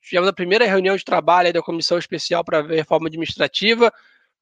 tivemos 0.00 0.28
a 0.28 0.32
primeira 0.32 0.66
reunião 0.66 0.96
de 0.96 1.04
trabalho 1.04 1.52
da 1.52 1.62
Comissão 1.62 1.98
Especial 1.98 2.44
para 2.44 2.60
a 2.60 2.62
Reforma 2.66 3.08
Administrativa. 3.08 3.92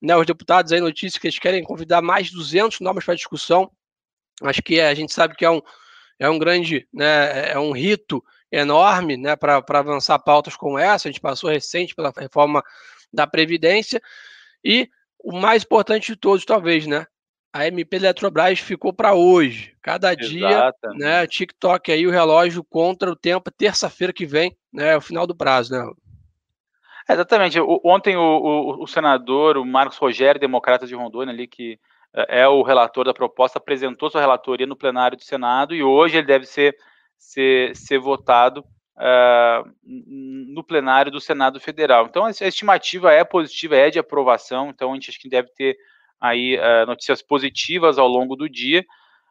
Né, 0.01 0.17
os 0.17 0.27
deputados 0.27 0.73
aí, 0.73 0.81
notícia 0.81 1.21
que 1.21 1.27
eles 1.29 1.39
querem 1.39 1.63
convidar 1.63 2.03
mais 2.03 2.31
200 2.31 2.81
nomes 2.81 3.05
para 3.05 3.15
discussão. 3.15 3.71
Acho 4.43 4.63
que 4.63 4.81
é, 4.81 4.89
a 4.89 4.95
gente 4.95 5.13
sabe 5.13 5.37
que 5.37 5.45
é 5.45 5.51
um, 5.51 5.61
é 6.19 6.29
um 6.29 6.39
grande, 6.39 6.89
né, 6.93 7.53
é 7.53 7.59
um 7.59 7.71
rito 7.71 8.23
enorme 8.51 9.17
né, 9.17 9.37
para 9.37 9.63
avançar 9.69 10.19
pautas 10.19 10.57
como 10.57 10.79
essa. 10.79 11.09
A 11.09 11.13
gente 11.13 11.21
passou 11.21 11.51
recente 11.51 11.95
pela 11.95 12.13
reforma 12.17 12.63
da 13.13 13.27
Previdência. 13.27 14.01
E 14.65 14.89
o 15.19 15.33
mais 15.33 15.63
importante 15.63 16.13
de 16.13 16.17
todos, 16.17 16.45
talvez, 16.45 16.87
né? 16.87 17.07
a 17.53 17.67
MP 17.67 17.97
Eletrobras 17.97 18.59
ficou 18.59 18.93
para 18.93 19.13
hoje. 19.13 19.77
Cada 19.83 20.15
dia, 20.15 20.73
né, 20.95 21.27
TikTok 21.27 21.93
aí, 21.93 22.07
o 22.07 22.11
relógio 22.11 22.65
contra 22.65 23.11
o 23.11 23.17
tempo, 23.17 23.51
terça-feira 23.51 24.13
que 24.13 24.25
vem, 24.25 24.57
né, 24.73 24.93
é 24.93 24.97
o 24.97 25.03
final 25.03 25.27
do 25.27 25.37
prazo, 25.37 25.75
né? 25.75 25.93
Exatamente. 27.09 27.61
O, 27.61 27.81
ontem 27.85 28.17
o, 28.17 28.23
o, 28.23 28.85
o, 28.85 28.87
senador, 28.87 29.59
o 29.59 29.67
Marcos 29.67 29.99
Rogério, 29.99 30.41
democrata 30.41 30.87
de 30.87 30.95
Rondônia, 30.95 31.35
ali, 31.35 31.47
que 31.47 31.79
é, 32.15 32.41
é 32.43 32.49
o 32.49 32.63
relator 32.63 33.05
da 33.05 33.13
proposta, 33.13 33.59
apresentou 33.59 34.09
sua 34.09 34.21
relatoria 34.21 34.67
no 34.67 34.77
plenário 34.77 35.17
do 35.17 35.25
Senado 35.25 35.75
e 35.75 35.83
hoje 35.83 36.17
ele 36.17 36.27
deve 36.27 36.47
ser, 36.47 36.75
ser, 37.19 37.77
ser 37.77 37.99
votado 37.99 38.65
uh, 38.97 39.71
no 39.85 40.65
plenário 40.65 41.11
do 41.11 41.21
Senado 41.21 41.61
Federal. 41.61 42.07
Então, 42.07 42.25
a 42.25 42.31
estimativa 42.31 43.13
é 43.13 43.25
positiva, 43.25 43.77
é 43.77 43.91
de 43.91 43.99
aprovação, 43.99 44.71
então 44.71 44.91
a 44.91 44.95
gente 44.95 45.11
acho 45.11 45.21
que 45.21 45.29
deve 45.29 45.49
ter 45.57 45.77
aí 46.21 46.57
uh, 46.57 46.87
notícias 46.87 47.23
positivas 47.23 47.99
ao 47.99 48.07
longo 48.07 48.37
do 48.37 48.49
dia, 48.49 48.85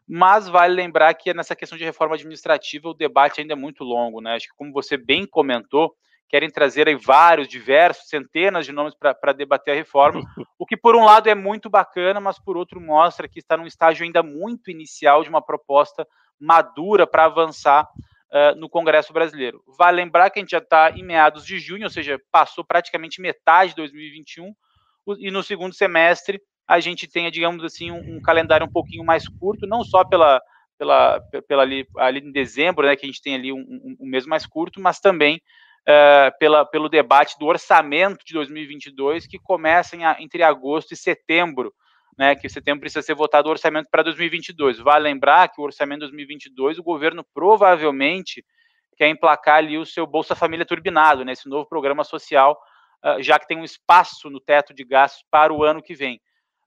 mas 0.08 0.48
vale 0.48 0.74
lembrar 0.74 1.14
que 1.14 1.34
nessa 1.34 1.56
questão 1.56 1.78
de 1.78 1.86
reforma 1.86 2.16
administrativa 2.16 2.90
o 2.90 2.94
debate 2.94 3.40
ainda 3.40 3.54
é 3.54 3.56
muito 3.56 3.84
longo, 3.84 4.20
né? 4.20 4.36
Acho 4.36 4.48
que 4.48 4.56
como 4.58 4.74
você 4.74 4.98
bem 4.98 5.26
comentou, 5.26 5.96
querem 6.28 6.50
trazer 6.50 6.88
aí 6.88 6.96
vários, 6.96 7.48
diversos, 7.48 8.10
centenas 8.10 8.66
de 8.66 8.72
nomes 8.72 8.94
para 8.94 9.34
debater 9.34 9.74
a 9.74 9.78
reforma, 9.78 10.22
o 10.60 10.66
que 10.66 10.76
por 10.76 10.96
um 10.96 11.06
lado 11.06 11.30
é 11.30 11.36
muito 11.36 11.70
bacana, 11.70 12.20
mas 12.20 12.40
por 12.40 12.58
outro 12.58 12.82
mostra 12.82 13.28
que 13.28 13.40
está 13.40 13.56
num 13.56 13.68
estágio 13.68 14.04
ainda 14.04 14.22
muito 14.22 14.70
inicial 14.70 15.24
de 15.24 15.30
uma 15.30 15.42
proposta 15.42 16.06
madura 16.40 17.06
para 17.06 17.26
avançar 17.26 17.88
uh, 18.32 18.58
no 18.58 18.70
Congresso 18.70 19.14
brasileiro. 19.14 19.64
Vale 19.78 19.98
lembrar 19.98 20.30
que 20.30 20.40
a 20.40 20.42
gente 20.42 20.52
já 20.52 20.60
está 20.60 20.92
em 20.92 21.04
meados 21.04 21.46
de 21.46 21.60
junho, 21.60 21.84
ou 21.84 21.90
seja, 21.90 22.20
passou 22.32 22.64
praticamente 22.64 23.22
metade 23.22 23.72
de 23.72 23.78
2021, 23.78 24.54
e 25.20 25.32
no 25.32 25.44
segundo 25.44 25.74
semestre 25.74 26.42
a 26.68 26.80
gente 26.80 27.08
tenha, 27.08 27.30
digamos 27.30 27.64
assim, 27.64 27.92
um, 27.92 28.18
um 28.18 28.22
calendário 28.22 28.66
um 28.66 28.72
pouquinho 28.72 29.04
mais 29.04 29.28
curto, 29.28 29.68
não 29.68 29.84
só 29.84 30.06
pela, 30.06 30.42
pela, 30.78 31.20
pela 31.48 31.64
ali, 31.64 31.86
ali 31.98 32.20
em 32.20 32.32
dezembro, 32.32 32.86
né, 32.86 32.96
que 32.96 33.06
a 33.06 33.10
gente 33.10 33.22
tem 33.22 33.36
ali 33.36 33.52
um, 33.52 33.60
um, 33.60 33.98
um 34.00 34.08
mês 34.08 34.26
mais 34.26 34.46
curto, 34.46 34.80
mas 34.80 35.00
também 35.00 35.42
uh, 35.82 36.38
pela, 36.40 36.66
pelo 36.66 36.88
debate 36.88 37.38
do 37.38 37.46
orçamento 37.46 38.24
de 38.26 38.34
2022, 38.34 39.28
que 39.28 39.38
começa 39.38 39.96
em, 39.96 40.04
entre 40.24 40.44
agosto 40.44 40.94
e 40.94 40.98
setembro, 40.98 41.74
né, 42.18 42.36
que 42.36 42.50
setembro 42.50 42.82
precisa 42.82 43.02
ser 43.02 43.16
votado 43.16 43.48
o 43.48 43.52
orçamento 43.52 43.90
para 43.90 44.04
2022. 44.04 44.80
Vale 44.80 45.04
lembrar 45.04 45.50
que 45.50 45.60
o 45.60 45.64
orçamento 45.64 46.00
de 46.00 46.08
2022, 46.08 46.80
o 46.80 46.84
governo 46.84 47.26
provavelmente 47.34 48.46
quer 48.98 49.10
emplacar 49.10 49.58
ali 49.58 49.78
o 49.78 49.86
seu 49.86 50.06
Bolsa 50.06 50.36
Família 50.36 50.66
turbinado, 50.66 51.26
né, 51.26 51.32
esse 51.32 51.50
novo 51.50 51.68
programa 51.68 52.04
social, 52.04 52.60
uh, 53.04 53.22
já 53.22 53.40
que 53.40 53.48
tem 53.48 53.58
um 53.58 53.64
espaço 53.64 54.30
no 54.30 54.40
teto 54.40 54.74
de 54.74 54.84
gastos 54.84 55.26
para 55.30 55.54
o 55.54 55.64
ano 55.64 55.82
que 55.82 55.96
vem. 55.96 56.22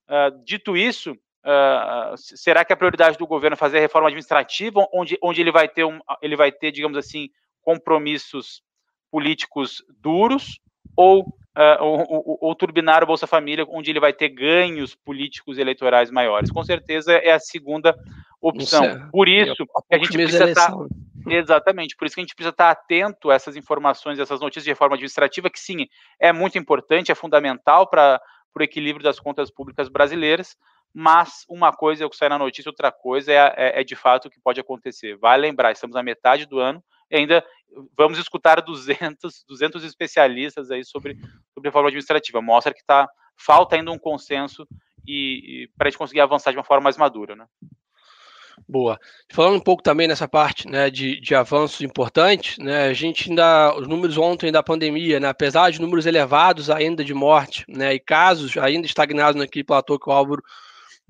Uh, 0.08 0.44
dito 0.44 0.76
isso, 0.76 1.12
uh, 1.12 2.16
será 2.16 2.64
que 2.64 2.72
a 2.72 2.76
prioridade 2.76 3.16
do 3.16 3.26
governo 3.26 3.54
é 3.54 3.56
fazer 3.56 3.78
a 3.78 3.80
reforma 3.80 4.08
administrativa, 4.08 4.86
onde, 4.92 5.18
onde 5.22 5.40
ele 5.40 5.52
vai 5.52 5.68
ter 5.68 5.84
um, 5.84 6.00
ele 6.20 6.36
vai 6.36 6.50
ter, 6.50 6.72
digamos 6.72 6.98
assim, 6.98 7.28
compromissos 7.62 8.62
políticos 9.10 9.82
duros, 10.00 10.58
ou, 10.96 11.24
uh, 11.56 11.82
ou, 11.82 11.98
ou, 12.08 12.38
ou, 12.40 12.54
turbinar 12.54 13.02
o 13.02 13.06
Bolsa 13.06 13.26
Família, 13.26 13.64
onde 13.68 13.90
ele 13.90 14.00
vai 14.00 14.12
ter 14.12 14.28
ganhos 14.28 14.94
políticos 14.94 15.58
eleitorais 15.58 16.10
maiores? 16.10 16.50
Com 16.50 16.62
certeza 16.64 17.12
é 17.12 17.32
a 17.32 17.40
segunda 17.40 17.94
opção. 18.40 18.84
É, 18.84 18.98
por 19.10 19.28
isso 19.28 19.64
a 19.90 19.96
gente 19.96 20.12
precisa 20.12 20.50
estar 20.50 20.72
Exatamente, 21.26 21.96
por 21.96 22.04
isso 22.04 22.14
que 22.14 22.20
a 22.20 22.24
gente 22.24 22.34
precisa 22.34 22.50
estar 22.50 22.70
atento 22.70 23.30
a 23.30 23.34
essas 23.34 23.56
informações, 23.56 24.18
essas 24.18 24.40
notícias 24.40 24.64
de 24.64 24.70
reforma 24.70 24.94
administrativa, 24.94 25.48
que 25.48 25.58
sim, 25.58 25.86
é 26.20 26.34
muito 26.34 26.58
importante, 26.58 27.10
é 27.10 27.14
fundamental 27.14 27.88
para 27.88 28.20
o 28.54 28.62
equilíbrio 28.62 29.02
das 29.02 29.18
contas 29.18 29.50
públicas 29.50 29.88
brasileiras, 29.88 30.54
mas 30.92 31.44
uma 31.48 31.72
coisa 31.72 32.04
é 32.04 32.06
o 32.06 32.10
que 32.10 32.16
sai 32.16 32.28
na 32.28 32.38
notícia, 32.38 32.68
outra 32.68 32.92
coisa 32.92 33.32
é, 33.32 33.36
é, 33.56 33.80
é, 33.80 33.84
de 33.84 33.96
fato 33.96 34.26
o 34.26 34.30
que 34.30 34.38
pode 34.38 34.60
acontecer. 34.60 35.16
Vale 35.16 35.40
lembrar, 35.40 35.72
estamos 35.72 35.94
na 35.94 36.02
metade 36.02 36.44
do 36.44 36.58
ano 36.58 36.84
ainda 37.16 37.44
vamos 37.96 38.18
escutar 38.18 38.60
200, 38.60 39.44
200 39.48 39.84
especialistas 39.84 40.70
aí 40.70 40.84
sobre, 40.84 41.16
reforma 41.68 41.88
administrativa. 41.88 42.40
Mostra 42.40 42.74
que 42.74 42.84
tá, 42.84 43.08
falta 43.36 43.76
ainda 43.76 43.90
um 43.90 43.98
consenso 43.98 44.66
e, 45.06 45.64
e 45.64 45.68
para 45.76 45.88
a 45.88 45.90
gente 45.90 45.98
conseguir 45.98 46.20
avançar 46.20 46.50
de 46.50 46.58
uma 46.58 46.64
forma 46.64 46.84
mais 46.84 46.96
madura, 46.96 47.34
né? 47.36 47.46
Boa. 48.68 48.98
Falando 49.32 49.56
um 49.56 49.60
pouco 49.60 49.82
também 49.82 50.08
nessa 50.08 50.28
parte 50.28 50.68
né, 50.68 50.88
de, 50.88 51.20
de 51.20 51.34
avanços 51.34 51.80
importantes, 51.80 52.56
né, 52.58 52.84
a 52.84 52.92
gente 52.92 53.28
ainda, 53.28 53.74
os 53.76 53.86
números 53.86 54.16
ontem 54.16 54.50
da 54.50 54.62
pandemia, 54.62 55.18
né, 55.18 55.28
apesar 55.28 55.70
de 55.70 55.80
números 55.80 56.06
elevados 56.06 56.70
ainda 56.70 57.04
de 57.04 57.12
morte 57.12 57.64
né, 57.68 57.94
e 57.94 58.00
casos 58.00 58.56
ainda 58.56 58.86
estagnados 58.86 59.38
naquele 59.38 59.64
platô 59.64 59.98
que 59.98 60.08
o 60.08 60.12
Álvaro 60.12 60.42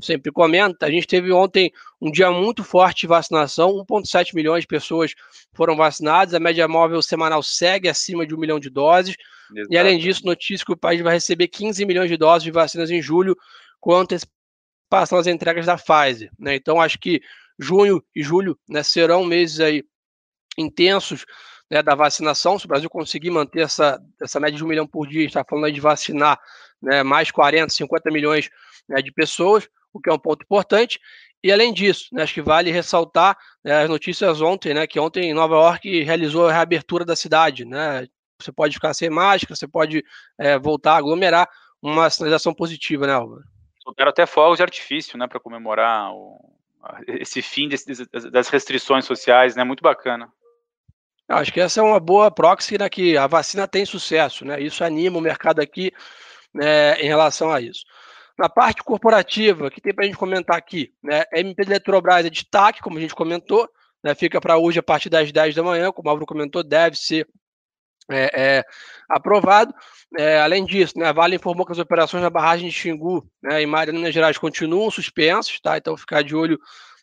sempre 0.00 0.32
comenta, 0.32 0.86
a 0.86 0.90
gente 0.90 1.06
teve 1.06 1.32
ontem 1.32 1.70
um 2.00 2.10
dia 2.10 2.30
muito 2.30 2.64
forte 2.64 3.02
de 3.02 3.06
vacinação, 3.06 3.84
1,7 3.88 4.34
milhões 4.34 4.62
de 4.62 4.66
pessoas 4.66 5.14
foram 5.52 5.76
vacinadas, 5.76 6.34
a 6.34 6.40
média 6.40 6.66
móvel 6.66 7.00
semanal 7.00 7.42
segue 7.42 7.88
acima 7.88 8.26
de 8.26 8.34
um 8.34 8.38
milhão 8.38 8.58
de 8.58 8.68
doses, 8.68 9.14
Exato. 9.52 9.72
e 9.72 9.78
além 9.78 9.98
disso, 9.98 10.24
notícia 10.24 10.64
que 10.64 10.72
o 10.72 10.76
país 10.76 11.00
vai 11.00 11.14
receber 11.14 11.48
15 11.48 11.84
milhões 11.84 12.08
de 12.08 12.16
doses 12.16 12.44
de 12.44 12.50
vacinas 12.50 12.90
em 12.90 13.02
julho, 13.02 13.36
com 13.80 13.94
antecipação 13.94 15.18
das 15.18 15.26
entregas 15.26 15.66
da 15.66 15.76
Pfizer. 15.76 16.30
Né? 16.38 16.54
Então, 16.54 16.80
acho 16.80 16.98
que 16.98 17.20
junho 17.58 18.02
e 18.14 18.22
julho 18.22 18.58
né, 18.68 18.82
serão 18.82 19.24
meses 19.24 19.60
aí 19.60 19.84
intensos 20.56 21.24
né, 21.70 21.82
da 21.82 21.94
vacinação. 21.94 22.58
Se 22.58 22.64
o 22.64 22.68
Brasil 22.68 22.88
conseguir 22.88 23.30
manter 23.30 23.60
essa, 23.60 24.00
essa 24.20 24.40
média 24.40 24.56
de 24.56 24.64
um 24.64 24.68
milhão 24.68 24.86
por 24.86 25.06
dia, 25.06 25.24
está 25.24 25.44
falando 25.44 25.72
de 25.72 25.80
vacinar 25.80 26.40
né, 26.80 27.02
mais 27.02 27.30
40, 27.30 27.72
50 27.72 28.10
milhões 28.10 28.48
né, 28.88 29.00
de 29.02 29.12
pessoas, 29.12 29.68
o 29.92 30.00
que 30.00 30.10
é 30.10 30.12
um 30.12 30.18
ponto 30.18 30.42
importante. 30.42 30.98
E 31.42 31.52
além 31.52 31.72
disso, 31.72 32.08
né, 32.12 32.22
acho 32.22 32.34
que 32.34 32.42
vale 32.42 32.70
ressaltar 32.70 33.36
né, 33.62 33.82
as 33.82 33.88
notícias 33.88 34.40
ontem, 34.40 34.72
né, 34.72 34.86
que 34.86 34.98
ontem 34.98 35.30
em 35.30 35.34
Nova 35.34 35.54
York 35.56 36.02
realizou 36.02 36.48
a 36.48 36.52
reabertura 36.52 37.04
da 37.04 37.14
cidade. 37.14 37.64
Né, 37.64 38.06
você 38.44 38.52
pode 38.52 38.74
ficar 38.74 38.94
sem 38.94 39.10
máscara, 39.10 39.56
você 39.56 39.66
pode 39.66 40.04
é, 40.38 40.58
voltar 40.58 40.94
a 40.94 40.98
aglomerar, 40.98 41.48
uma 41.82 42.08
sinalização 42.08 42.54
positiva, 42.54 43.06
né, 43.06 43.12
Álvaro? 43.12 43.42
Soltaram 43.82 44.10
até 44.10 44.24
fogos 44.24 44.56
de 44.56 44.62
artifício, 44.62 45.18
né, 45.18 45.26
para 45.26 45.38
comemorar 45.38 46.12
o, 46.14 46.54
esse 47.06 47.42
fim 47.42 47.68
desse, 47.68 48.06
das 48.30 48.48
restrições 48.48 49.04
sociais, 49.04 49.54
né? 49.54 49.64
Muito 49.64 49.82
bacana. 49.82 50.30
Acho 51.28 51.52
que 51.52 51.60
essa 51.60 51.80
é 51.80 51.82
uma 51.82 51.98
boa 51.98 52.30
proxy 52.30 52.76
né, 52.78 52.88
que 52.88 53.16
a 53.16 53.26
vacina 53.26 53.66
tem 53.66 53.86
sucesso, 53.86 54.44
né? 54.44 54.60
Isso 54.60 54.84
anima 54.84 55.18
o 55.18 55.22
mercado 55.22 55.60
aqui 55.60 55.92
né, 56.52 57.00
em 57.00 57.06
relação 57.06 57.50
a 57.50 57.60
isso. 57.60 57.84
Na 58.38 58.48
parte 58.48 58.82
corporativa, 58.82 59.70
que 59.70 59.80
tem 59.80 59.94
para 59.94 60.04
a 60.04 60.06
gente 60.06 60.18
comentar 60.18 60.56
aqui, 60.56 60.92
né? 61.02 61.24
A 61.32 61.38
MP 61.38 61.62
Eletrobras 61.62 62.26
é 62.26 62.30
destaque, 62.30 62.82
como 62.82 62.98
a 62.98 63.00
gente 63.00 63.14
comentou, 63.14 63.68
né, 64.02 64.14
fica 64.14 64.40
para 64.40 64.58
hoje 64.58 64.78
a 64.78 64.82
partir 64.82 65.08
das 65.08 65.32
10 65.32 65.54
da 65.54 65.62
manhã, 65.62 65.90
como 65.90 66.08
o 66.08 66.10
Álvaro 66.10 66.26
comentou, 66.26 66.62
deve 66.62 66.96
ser 66.96 67.26
é, 68.10 68.30
é, 68.34 68.64
aprovado. 69.08 69.74
É, 70.16 70.38
além 70.40 70.64
disso, 70.64 70.98
né, 70.98 71.06
a 71.06 71.12
Vale 71.12 71.36
informou 71.36 71.66
que 71.66 71.72
as 71.72 71.78
operações 71.78 72.22
na 72.22 72.30
barragem 72.30 72.68
de 72.68 72.74
Xingu 72.74 73.26
né, 73.42 73.64
Mariana, 73.66 73.98
Minas 73.98 74.14
Gerais 74.14 74.38
continuam 74.38 74.90
suspensas, 74.90 75.58
tá? 75.60 75.76
então 75.76 75.96
ficar 75.96 76.22
de 76.22 76.34
olho 76.36 76.58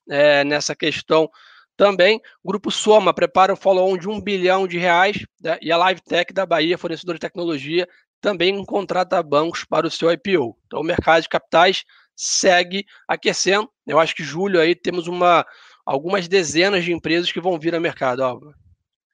é, 0.10 0.44
nessa 0.44 0.76
questão 0.76 1.30
também. 1.76 2.22
O 2.44 2.50
Grupo 2.50 2.72
Soma 2.72 3.14
prepara 3.14 3.54
o 3.54 3.58
follow-on 3.58 3.98
de 3.98 4.08
um 4.08 4.22
bilhão 4.22 4.68
de 4.68 4.78
reais 4.78 5.26
né, 5.42 5.58
e 5.62 5.72
a 5.72 5.90
LiveTech 5.90 6.34
da 6.34 6.46
Bahia, 6.46 6.78
fornecedor 6.78 7.16
de 7.16 7.22
tecnologia, 7.22 7.88
também 8.22 8.64
contrata 8.64 9.22
bancos 9.24 9.66
para 9.66 9.88
o 9.88 9.92
seu 9.92 10.12
IPO. 10.12 10.56
Então 10.68 10.80
o 10.80 10.84
mercado 10.84 11.24
de 11.24 11.30
capitais 11.30 11.84
segue 12.16 12.86
aquecendo. 13.08 13.68
Eu 13.88 14.00
acho 14.00 14.16
que 14.16 14.24
julho 14.24 14.60
aí 14.60 14.76
temos 14.76 15.08
uma 15.08 15.46
algumas 15.84 16.28
dezenas 16.28 16.86
de 16.86 16.94
empresas 16.94 17.32
que 17.32 17.42
vão 17.42 17.60
vir 17.60 17.74
ao 17.74 17.82
mercado. 17.82 18.22
Ó. 18.22 18.40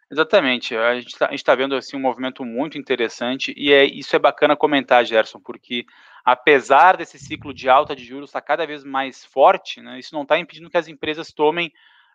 Exatamente. 0.10 0.76
A 0.76 0.96
gente 0.96 1.08
está 1.08 1.28
tá 1.28 1.56
vendo 1.56 1.76
assim 1.76 1.98
um 1.98 2.02
movimento 2.02 2.46
muito 2.46 2.78
interessante 2.78 3.54
e 3.58 3.74
é 3.74 3.84
isso 3.84 4.16
é 4.16 4.20
bacana 4.20 4.56
comentar, 4.56 5.06
Gerson, 5.06 5.40
porque 5.40 5.86
apesar 6.24 6.96
desse 6.96 7.20
ciclo 7.20 7.54
de 7.54 7.70
alta 7.70 7.96
de 7.96 8.06
juros 8.06 8.30
estar 8.30 8.42
tá 8.42 8.48
cada 8.48 8.66
vez 8.66 8.84
mais 8.84 9.26
forte, 9.26 9.82
né, 9.82 10.00
isso 10.00 10.14
não 10.14 10.24
está 10.24 10.38
impedindo 10.40 10.70
que 10.70 10.78
as 10.78 10.88
empresas 10.88 11.34
tomem 11.34 11.72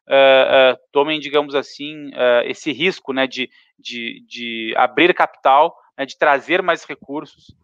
uh, 0.08 0.74
uh, 0.74 0.78
tomem, 0.90 1.20
digamos 1.20 1.54
assim, 1.54 2.08
uh, 2.08 2.42
esse 2.44 2.72
risco, 2.72 3.12
né, 3.12 3.26
de, 3.26 3.50
de, 3.78 4.24
de 4.26 4.74
abrir 4.76 5.14
capital, 5.14 5.76
né, 5.96 6.06
de 6.06 6.16
trazer 6.16 6.62
mais 6.62 6.84
recursos 6.84 7.54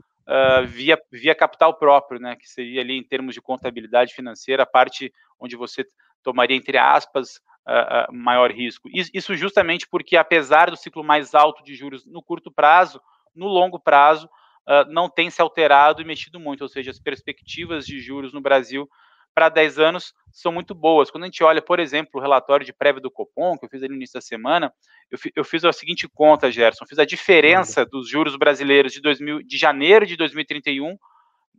via, 0.67 1.01
via 1.11 1.35
capital 1.35 1.73
próprio, 1.79 2.21
né, 2.21 2.37
que 2.37 2.47
seria 2.47 2.83
ali 2.83 2.99
em 2.99 3.03
termos 3.03 3.33
de 3.35 3.41
contabilidade 3.41 4.13
financeira, 4.13 4.65
a 4.65 4.67
parte 4.67 5.11
onde 5.41 5.57
você 5.57 5.87
tomaria 6.23 6.55
entre 6.55 6.77
aspas 6.77 7.41
uh, 7.69 8.13
maior 8.13 8.51
risco. 8.51 8.89
Isso 8.93 9.37
justamente 9.37 9.87
porque, 9.89 10.17
apesar 10.17 10.71
do 10.71 10.77
ciclo 10.77 11.05
mais 11.05 11.35
alto 11.35 11.63
de 11.63 11.75
juros 11.75 12.07
no 12.07 12.23
curto 12.23 12.51
prazo, 12.51 13.01
no 13.35 13.47
longo 13.47 13.79
prazo, 13.79 14.27
uh, 14.27 14.91
não 14.91 15.09
tem 15.09 15.31
se 15.31 15.43
alterado 15.43 16.01
e 16.01 16.05
mexido 16.05 16.41
muito, 16.41 16.63
ou 16.63 16.69
seja, 16.69 16.91
as 16.91 16.99
perspectivas 16.99 17.87
de 17.87 18.01
juros 18.01 18.33
no 18.33 18.41
Brasil 18.41 18.89
para 19.35 19.49
10 19.49 19.79
anos 19.79 20.15
são 20.33 20.51
muito 20.51 20.75
boas. 20.75 21.11
Quando 21.11 21.25
a 21.25 21.27
gente 21.27 21.45
olha, 21.45 21.63
por 21.63 21.79
exemplo, 21.79 22.13
o 22.15 22.21
relatório 22.21 22.67
de 22.67 22.73
prévia 22.73 23.01
do 23.01 23.11
Copom, 23.11 23.57
que 23.57 23.67
eu 23.67 23.69
fiz 23.69 23.83
ali 23.83 23.91
no 23.91 23.97
início 23.97 24.15
da 24.15 24.21
semana, 24.21 24.73
eu, 25.11 25.19
eu 25.37 25.45
fiz 25.45 25.65
a 25.65 25.73
seguinte 25.73 26.09
conta, 26.09 26.51
Gerson, 26.51 26.87
fiz 26.87 26.99
a 26.99 27.05
diferença 27.05 27.87
dos 27.87 28.09
juros 28.09 28.35
brasileiros 28.37 28.93
de, 28.93 29.01
2000, 29.01 29.43
de 29.43 29.57
janeiro 29.57 30.05
de 30.07 30.17
2031 30.17 30.97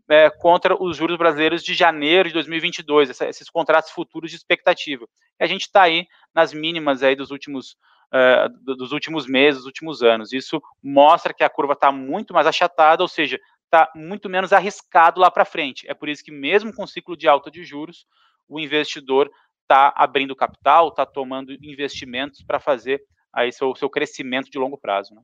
é, 0.10 0.30
contra 0.30 0.76
os 0.82 0.98
juros 0.98 1.18
brasileiros 1.18 1.64
de 1.64 1.74
janeiro 1.74 2.28
de 2.28 2.34
2022, 2.34 3.12
essa, 3.12 3.30
esses 3.30 3.50
contratos 3.50 3.92
futuros 3.92 4.32
de 4.32 4.38
expectativa. 4.38 5.06
E 5.40 5.44
a 5.44 5.48
gente 5.48 5.62
está 5.62 5.84
aí 5.84 6.08
nas 6.34 6.52
mínimas 6.52 7.04
aí 7.04 7.16
dos 7.16 7.30
últimos, 7.30 7.78
uh, 8.12 8.76
dos 8.76 8.92
últimos 8.92 9.28
meses, 9.28 9.60
dos 9.60 9.68
últimos 9.68 10.02
anos. 10.02 10.34
Isso 10.34 10.62
mostra 10.82 11.34
que 11.34 11.44
a 11.44 11.50
curva 11.50 11.74
está 11.74 11.92
muito 11.92 12.34
mais 12.34 12.48
achatada, 12.48 13.04
ou 13.04 13.08
seja, 13.08 13.40
está 13.66 13.90
muito 13.96 14.28
menos 14.28 14.52
arriscado 14.52 15.22
lá 15.22 15.30
para 15.30 15.46
frente. 15.46 15.88
É 15.88 15.94
por 15.94 16.10
isso 16.10 16.24
que, 16.24 16.32
mesmo 16.32 16.74
com 16.74 16.84
o 16.84 16.88
ciclo 16.88 17.16
de 17.16 17.28
alta 17.28 17.52
de 17.52 17.64
juros, 17.64 18.08
o 18.48 18.60
investidor 18.60 19.30
está 19.62 19.94
abrindo 19.96 20.36
capital, 20.36 20.90
está 20.90 21.06
tomando 21.06 21.54
investimentos 21.62 22.42
para 22.42 22.60
fazer 22.60 23.00
aí 23.32 23.52
seu, 23.52 23.76
seu 23.76 23.88
crescimento 23.88 24.50
de 24.50 24.58
longo 24.58 24.76
prazo. 24.76 25.14
Né? 25.14 25.22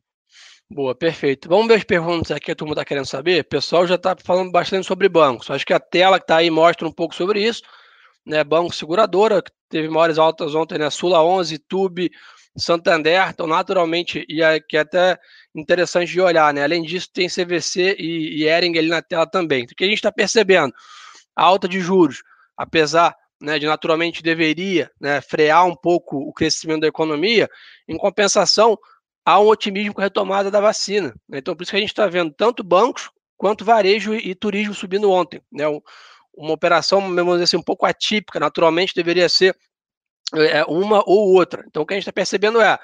Boa, 0.70 0.96
perfeito. 0.96 1.48
Vamos 1.48 1.68
ver 1.68 1.76
as 1.76 1.84
perguntas 1.84 2.32
aqui, 2.32 2.52
a 2.52 2.56
turma 2.56 2.74
está 2.74 2.84
querendo 2.84 3.06
saber. 3.06 3.42
O 3.42 3.48
pessoal 3.48 3.86
já 3.86 3.96
está 3.96 4.16
falando 4.16 4.52
bastante 4.52 4.88
sobre 4.88 5.08
bancos. 5.08 5.50
Acho 5.52 5.66
que 5.66 5.74
a 5.74 5.80
tela 5.80 6.20
que 6.20 6.24
está 6.24 6.38
aí 6.38 6.50
mostra 6.50 6.88
um 6.88 6.92
pouco 6.92 7.14
sobre 7.14 7.44
isso. 7.44 7.62
Né? 8.26 8.44
Banco 8.44 8.74
Seguradora, 8.74 9.42
que 9.44 9.52
teve 9.70 9.88
maiores 9.88 10.18
altas 10.18 10.56
ontem, 10.56 10.80
né? 10.80 10.90
Sula 10.90 11.24
11, 11.24 11.60
Tube, 11.60 12.10
Santander, 12.58 13.30
então 13.30 13.46
naturalmente, 13.46 14.26
e 14.30 14.42
é, 14.42 14.60
que 14.60 14.78
é 14.78 14.80
até 14.80 15.20
interessante 15.54 16.12
de 16.12 16.22
olhar, 16.22 16.54
né? 16.54 16.64
Além 16.64 16.82
disso, 16.82 17.10
tem 17.14 17.28
CVC 17.28 17.98
e, 18.00 18.42
e 18.42 18.48
Ering 18.48 18.78
ali 18.78 18.88
na 18.88 19.02
tela 19.02 19.28
também. 19.28 19.66
O 19.66 19.68
que 19.68 19.84
a 19.84 19.88
gente 19.88 19.98
está 19.98 20.12
percebendo? 20.12 20.74
A 21.36 21.44
alta 21.44 21.68
de 21.68 21.80
juros, 21.80 22.24
apesar 22.58 23.16
né, 23.42 23.60
de 23.60 23.66
naturalmente 23.66 24.24
deveria 24.24 24.90
né, 25.00 25.22
frear 25.22 25.66
um 25.66 25.76
pouco 25.76 26.18
o 26.18 26.34
crescimento 26.34 26.82
da 26.82 26.88
economia, 26.88 27.50
em 27.88 27.98
compensação, 27.98 28.78
há 29.26 29.40
um 29.40 29.48
otimismo 29.48 29.94
com 29.94 30.02
a 30.02 30.04
retomada 30.04 30.52
da 30.52 30.62
vacina. 30.62 31.14
Né? 31.28 31.40
Então, 31.40 31.56
por 31.56 31.64
isso 31.64 31.72
que 31.72 31.78
a 31.78 31.80
gente 31.80 31.90
está 31.90 32.08
vendo 32.08 32.32
tanto 32.32 32.64
bancos 32.64 33.10
quanto 33.36 33.66
varejo 33.66 34.14
e 34.14 34.36
turismo 34.36 34.74
subindo 34.74 35.10
ontem. 35.10 35.42
Né? 35.52 35.66
Uma 36.34 36.54
operação, 36.54 37.02
dizer 37.14 37.44
assim, 37.44 37.58
um 37.58 37.64
pouco 37.64 37.86
atípica, 37.86 38.40
naturalmente 38.40 38.94
deveria 38.96 39.28
ser 39.28 39.58
é, 40.34 40.64
uma 40.66 41.04
ou 41.06 41.34
outra. 41.34 41.64
Então, 41.68 41.84
o 41.84 41.86
que 41.86 41.94
a 41.94 41.98
gente 41.98 42.04
está 42.04 42.14
percebendo 42.14 42.62
é 42.62 42.78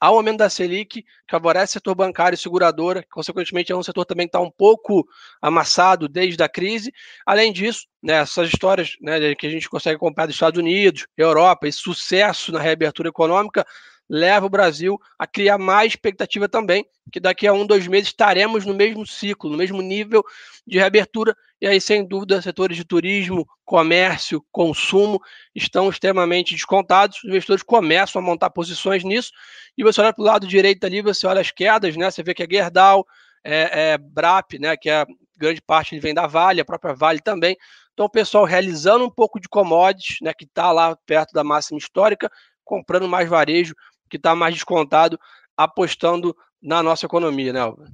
há 0.00 0.12
um 0.12 0.16
aumento 0.16 0.38
da 0.38 0.50
Selic, 0.50 1.02
que 1.02 1.06
favorece 1.30 1.72
o 1.72 1.74
setor 1.74 1.94
bancário 1.94 2.34
e 2.34 2.38
seguradora, 2.38 3.02
que, 3.02 3.08
consequentemente 3.08 3.72
é 3.72 3.76
um 3.76 3.82
setor 3.82 4.04
também 4.04 4.26
que 4.26 4.30
está 4.30 4.40
um 4.40 4.50
pouco 4.50 5.06
amassado 5.40 6.08
desde 6.08 6.42
a 6.42 6.48
crise. 6.48 6.92
Além 7.26 7.52
disso, 7.52 7.86
né, 8.02 8.14
essas 8.14 8.48
histórias 8.48 8.96
né, 9.00 9.34
que 9.34 9.46
a 9.46 9.50
gente 9.50 9.68
consegue 9.68 9.98
comprar 9.98 10.26
dos 10.26 10.34
Estados 10.34 10.58
Unidos, 10.58 11.06
Europa, 11.16 11.66
esse 11.66 11.78
sucesso 11.78 12.52
na 12.52 12.60
reabertura 12.60 13.08
econômica, 13.08 13.66
leva 14.08 14.46
o 14.46 14.50
Brasil 14.50 14.98
a 15.18 15.26
criar 15.26 15.58
mais 15.58 15.92
expectativa 15.92 16.48
também, 16.48 16.86
que 17.12 17.20
daqui 17.20 17.46
a 17.46 17.52
um, 17.52 17.66
dois 17.66 17.86
meses 17.86 18.08
estaremos 18.08 18.64
no 18.64 18.74
mesmo 18.74 19.06
ciclo, 19.06 19.50
no 19.50 19.56
mesmo 19.56 19.82
nível 19.82 20.24
de 20.66 20.78
reabertura, 20.78 21.36
e 21.60 21.66
aí, 21.66 21.80
sem 21.80 22.06
dúvida, 22.06 22.40
setores 22.40 22.76
de 22.76 22.84
turismo, 22.84 23.46
comércio, 23.64 24.44
consumo 24.52 25.20
estão 25.54 25.88
extremamente 25.90 26.54
descontados, 26.54 27.18
os 27.18 27.24
investidores 27.24 27.62
começam 27.62 28.22
a 28.22 28.24
montar 28.24 28.50
posições 28.50 29.02
nisso, 29.02 29.32
e 29.76 29.82
você 29.82 30.00
olha 30.00 30.12
para 30.12 30.22
o 30.22 30.24
lado 30.24 30.46
direito 30.46 30.84
ali, 30.84 31.02
você 31.02 31.26
olha 31.26 31.40
as 31.40 31.50
quedas, 31.50 31.96
né? 31.96 32.10
Você 32.10 32.22
vê 32.22 32.32
que 32.32 32.42
é 32.42 32.46
Gerdau, 32.48 33.04
é, 33.44 33.92
é 33.92 33.98
BRAP, 33.98 34.58
né? 34.58 34.76
Que 34.76 34.88
é 34.88 35.04
grande 35.36 35.60
parte 35.60 35.98
vem 35.98 36.14
da 36.14 36.26
Vale, 36.26 36.60
a 36.60 36.64
própria 36.64 36.94
Vale 36.94 37.20
também. 37.20 37.56
Então, 37.92 38.06
o 38.06 38.10
pessoal 38.10 38.44
realizando 38.44 39.04
um 39.04 39.10
pouco 39.10 39.40
de 39.40 39.48
commodities, 39.48 40.18
né? 40.20 40.32
Que 40.32 40.44
está 40.44 40.70
lá 40.70 40.96
perto 41.06 41.32
da 41.32 41.42
máxima 41.42 41.78
histórica, 41.78 42.30
comprando 42.64 43.08
mais 43.08 43.28
varejo, 43.28 43.74
que 44.08 44.16
está 44.16 44.34
mais 44.34 44.54
descontado, 44.54 45.18
apostando 45.56 46.36
na 46.62 46.82
nossa 46.82 47.06
economia, 47.06 47.52
né, 47.52 47.60
Alva? 47.60 47.86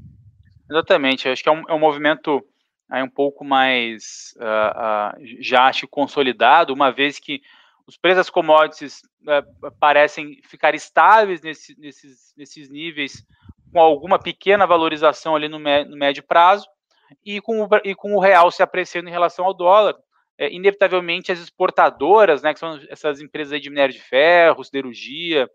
Exatamente, 0.70 1.28
acho 1.28 1.42
que 1.42 1.48
é 1.48 1.52
um, 1.52 1.62
é 1.68 1.74
um 1.74 1.78
movimento 1.78 2.42
aí 2.90 3.02
um 3.02 3.10
pouco 3.10 3.44
mais 3.44 4.34
uh, 4.36 5.18
uh, 5.18 5.42
já 5.42 5.66
acho 5.66 5.88
consolidado, 5.88 6.72
uma 6.72 6.90
vez 6.90 7.18
que 7.18 7.40
os 7.86 7.96
preços 7.96 8.18
das 8.18 8.30
commodities 8.30 9.02
uh, 9.22 9.70
parecem 9.78 10.40
ficar 10.44 10.74
estáveis 10.74 11.42
nesse, 11.42 11.78
nesses, 11.78 12.32
nesses 12.36 12.70
níveis, 12.70 13.24
com 13.72 13.80
alguma 13.80 14.18
pequena 14.18 14.66
valorização 14.66 15.34
ali 15.34 15.48
no, 15.48 15.58
no 15.58 15.96
médio 15.96 16.22
prazo, 16.22 16.66
e 17.24 17.40
com, 17.40 17.62
o, 17.62 17.68
e 17.84 17.94
com 17.94 18.14
o 18.14 18.20
real 18.20 18.50
se 18.50 18.62
apreciando 18.62 19.08
em 19.08 19.12
relação 19.12 19.44
ao 19.44 19.54
dólar, 19.54 19.94
é, 20.38 20.52
inevitavelmente 20.52 21.30
as 21.30 21.38
exportadoras, 21.38 22.42
né, 22.42 22.52
que 22.52 22.60
são 22.60 22.80
essas 22.88 23.20
empresas 23.20 23.60
de 23.60 23.70
minério 23.70 23.94
de 23.94 24.00
ferro, 24.00 24.64
siderurgia, 24.64 25.48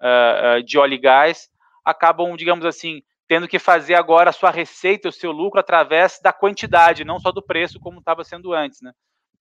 uh, 0.00 0.62
de 0.62 0.78
óleo 0.78 0.94
e 0.94 0.98
gás, 0.98 1.48
acabam, 1.84 2.36
digamos 2.36 2.64
assim, 2.64 3.02
tendo 3.28 3.48
que 3.48 3.58
fazer 3.58 3.94
agora 3.94 4.30
a 4.30 4.32
sua 4.32 4.50
receita, 4.50 5.08
o 5.08 5.12
seu 5.12 5.32
lucro 5.32 5.60
através 5.60 6.20
da 6.22 6.32
quantidade, 6.32 7.04
não 7.04 7.18
só 7.18 7.32
do 7.32 7.42
preço 7.42 7.80
como 7.80 7.98
estava 7.98 8.24
sendo 8.24 8.52
antes, 8.52 8.80
né? 8.80 8.92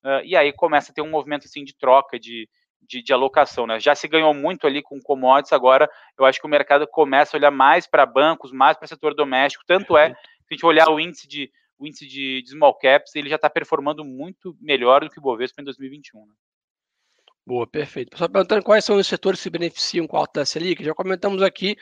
Uh, 0.04 0.22
e 0.24 0.36
aí 0.36 0.54
começa 0.54 0.92
a 0.92 0.96
ter 0.96 1.02
um 1.02 1.10
movimento 1.10 1.46
assim 1.46 1.64
de 1.64 1.76
troca, 1.76 2.20
de, 2.20 2.48
de, 2.82 3.02
de, 3.02 3.14
alocação, 3.14 3.66
né? 3.66 3.80
Já 3.80 3.96
se 3.96 4.08
ganhou 4.08 4.34
muito 4.34 4.68
ali 4.68 4.82
com 4.82 5.00
commodities, 5.02 5.54
agora 5.54 5.90
eu 6.18 6.26
acho 6.26 6.40
que 6.40 6.46
o 6.46 6.50
mercado 6.50 6.88
começa 6.88 7.36
a 7.36 7.40
olhar 7.40 7.52
mais 7.52 7.88
para 7.88 8.06
bancos, 8.06 8.52
mais 8.52 8.78
para 8.78 8.86
o 8.86 8.90
setor 8.90 9.16
doméstico, 9.16 9.64
tanto 9.66 9.98
é, 9.98 10.10
se 10.10 10.16
a 10.52 10.54
gente 10.54 10.66
olhar 10.66 10.90
o 10.90 11.00
índice 11.00 11.28
de 11.28 11.52
o 11.78 11.86
índice 11.86 12.08
de, 12.08 12.42
de 12.42 12.52
small 12.52 12.74
caps 12.74 13.14
ele 13.16 13.30
já 13.30 13.36
está 13.36 13.50
performando 13.50 14.06
muito 14.06 14.56
melhor 14.62 15.04
do 15.04 15.10
que 15.10 15.20
o 15.20 15.22
Bovespa 15.22 15.62
em 15.62 15.66
2021. 15.66 16.26
Né? 16.26 16.34
Boa, 17.46 17.68
perfeito. 17.68 18.10
Pessoal 18.10 18.30
perguntando 18.30 18.64
quais 18.64 18.84
são 18.84 18.96
os 18.96 19.06
setores 19.06 19.40
que 19.40 19.44
se 19.44 19.50
beneficiam 19.52 20.08
com 20.08 20.18
a 20.18 20.22
alta 20.22 20.42
da 20.42 20.46
Selic, 20.46 20.84
já 20.84 20.96
comentamos 20.96 21.44
aqui, 21.44 21.78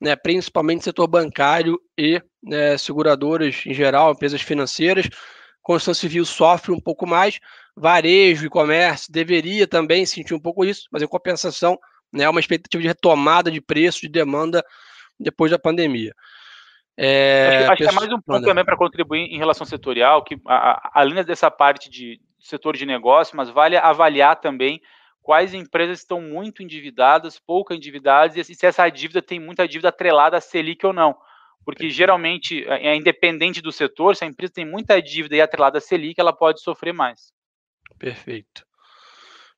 né, 0.00 0.16
principalmente 0.16 0.82
setor 0.82 1.06
bancário 1.06 1.80
e 1.96 2.20
né, 2.42 2.76
seguradoras 2.76 3.62
em 3.64 3.72
geral, 3.72 4.12
empresas 4.12 4.42
financeiras. 4.42 5.08
Construção 5.62 5.94
civil 5.94 6.24
sofre 6.24 6.72
um 6.72 6.80
pouco 6.80 7.06
mais, 7.06 7.38
varejo 7.76 8.44
e 8.44 8.50
comércio 8.50 9.12
deveria 9.12 9.66
também 9.66 10.04
sentir 10.04 10.34
um 10.34 10.40
pouco 10.40 10.64
isso, 10.64 10.88
mas 10.90 11.00
em 11.00 11.06
compensação, 11.06 11.78
né, 12.12 12.28
uma 12.28 12.40
expectativa 12.40 12.82
de 12.82 12.88
retomada 12.88 13.50
de 13.50 13.60
preço, 13.60 14.00
de 14.00 14.08
demanda 14.08 14.64
depois 15.18 15.50
da 15.50 15.58
pandemia. 15.58 16.12
É, 16.96 17.58
acho, 17.62 17.72
acho 17.72 17.82
que 17.82 17.88
é 17.88 17.92
mais 17.92 18.12
um 18.12 18.20
ponto 18.20 18.44
também 18.44 18.64
para 18.64 18.76
contribuir 18.76 19.32
em 19.32 19.38
relação 19.38 19.64
setorial, 19.64 20.24
que 20.24 20.36
a, 20.46 20.72
a, 20.72 20.90
além 20.94 21.24
dessa 21.24 21.50
parte 21.50 21.88
de 21.88 22.20
setor 22.38 22.76
de 22.76 22.84
negócio, 22.84 23.36
mas 23.36 23.48
vale 23.48 23.76
avaliar 23.76 24.40
também 24.40 24.80
quais 25.24 25.54
empresas 25.54 26.00
estão 26.00 26.20
muito 26.20 26.62
endividadas, 26.62 27.38
pouco 27.38 27.72
endividadas, 27.72 28.36
e 28.36 28.54
se 28.54 28.66
essa 28.66 28.88
dívida 28.90 29.22
tem 29.22 29.40
muita 29.40 29.66
dívida 29.66 29.88
atrelada 29.88 30.36
a 30.36 30.40
Selic 30.40 30.84
ou 30.86 30.92
não. 30.92 31.16
Porque 31.64 31.88
geralmente, 31.88 32.62
é, 32.68 32.88
é 32.88 32.94
independente 32.94 33.62
do 33.62 33.72
setor, 33.72 34.14
se 34.14 34.22
a 34.22 34.26
empresa 34.26 34.52
tem 34.52 34.66
muita 34.66 35.00
dívida 35.00 35.34
e 35.34 35.40
atrelada 35.40 35.78
a 35.78 35.80
Selic, 35.80 36.20
ela 36.20 36.32
pode 36.32 36.60
sofrer 36.60 36.92
mais. 36.92 37.32
Perfeito. 37.98 38.66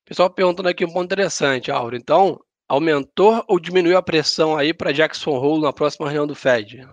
Pessoal 0.04 0.30
perguntando 0.30 0.68
aqui 0.68 0.84
um 0.84 0.92
ponto 0.92 1.06
interessante, 1.06 1.68
Auro. 1.68 1.96
Então, 1.96 2.40
aumentou 2.68 3.44
ou 3.48 3.58
diminuiu 3.58 3.98
a 3.98 4.02
pressão 4.02 4.56
aí 4.56 4.72
para 4.72 4.92
Jackson 4.92 5.32
Hole 5.32 5.62
na 5.62 5.72
próxima 5.72 6.06
reunião 6.06 6.28
do 6.28 6.34
Fed? 6.36 6.88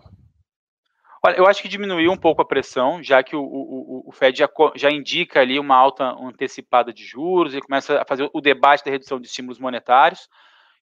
Olha, 1.26 1.38
eu 1.38 1.48
acho 1.48 1.62
que 1.62 1.70
diminuiu 1.70 2.12
um 2.12 2.18
pouco 2.18 2.42
a 2.42 2.46
pressão, 2.46 3.02
já 3.02 3.24
que 3.24 3.34
o, 3.34 3.42
o, 3.42 4.04
o 4.10 4.12
Fed 4.12 4.38
já, 4.38 4.50
já, 4.76 4.92
indica 4.92 5.40
ali 5.40 5.58
uma 5.58 5.74
alta 5.74 6.04
antecipada 6.04 6.92
de 6.92 7.06
juros, 7.06 7.54
ele 7.54 7.62
começa 7.62 8.02
a 8.02 8.06
fazer 8.06 8.30
o 8.34 8.42
debate 8.42 8.84
da 8.84 8.92
redução 8.92 9.22
de 9.22 9.28
estímulos 9.28 9.58
monetários. 9.58 10.28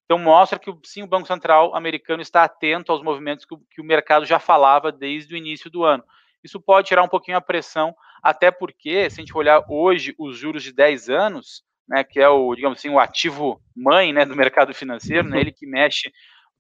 Então, 0.03 0.17
mostra 0.17 0.57
que 0.57 0.73
sim, 0.83 1.03
o 1.03 1.07
Banco 1.07 1.27
Central 1.27 1.75
americano 1.75 2.23
está 2.23 2.43
atento 2.43 2.91
aos 2.91 3.03
movimentos 3.03 3.45
que, 3.45 3.55
que 3.69 3.81
o 3.81 3.85
mercado 3.85 4.25
já 4.25 4.39
falava 4.39 4.91
desde 4.91 5.35
o 5.35 5.37
início 5.37 5.69
do 5.69 5.83
ano. 5.83 6.03
Isso 6.43 6.59
pode 6.59 6.87
tirar 6.87 7.03
um 7.03 7.07
pouquinho 7.07 7.37
a 7.37 7.41
pressão, 7.41 7.95
até 8.23 8.49
porque, 8.49 9.11
se 9.11 9.21
a 9.21 9.23
gente 9.23 9.37
olhar 9.37 9.63
hoje 9.69 10.15
os 10.17 10.35
juros 10.35 10.63
de 10.63 10.73
10 10.73 11.07
anos, 11.07 11.63
né, 11.87 12.03
que 12.03 12.19
é 12.19 12.27
o, 12.27 12.55
digamos 12.55 12.79
assim, 12.79 12.89
o 12.89 12.99
ativo 12.99 13.61
mãe 13.75 14.11
né, 14.11 14.25
do 14.25 14.35
mercado 14.35 14.73
financeiro, 14.73 15.29
né, 15.29 15.39
ele 15.39 15.51
que 15.51 15.67
mexe 15.67 16.11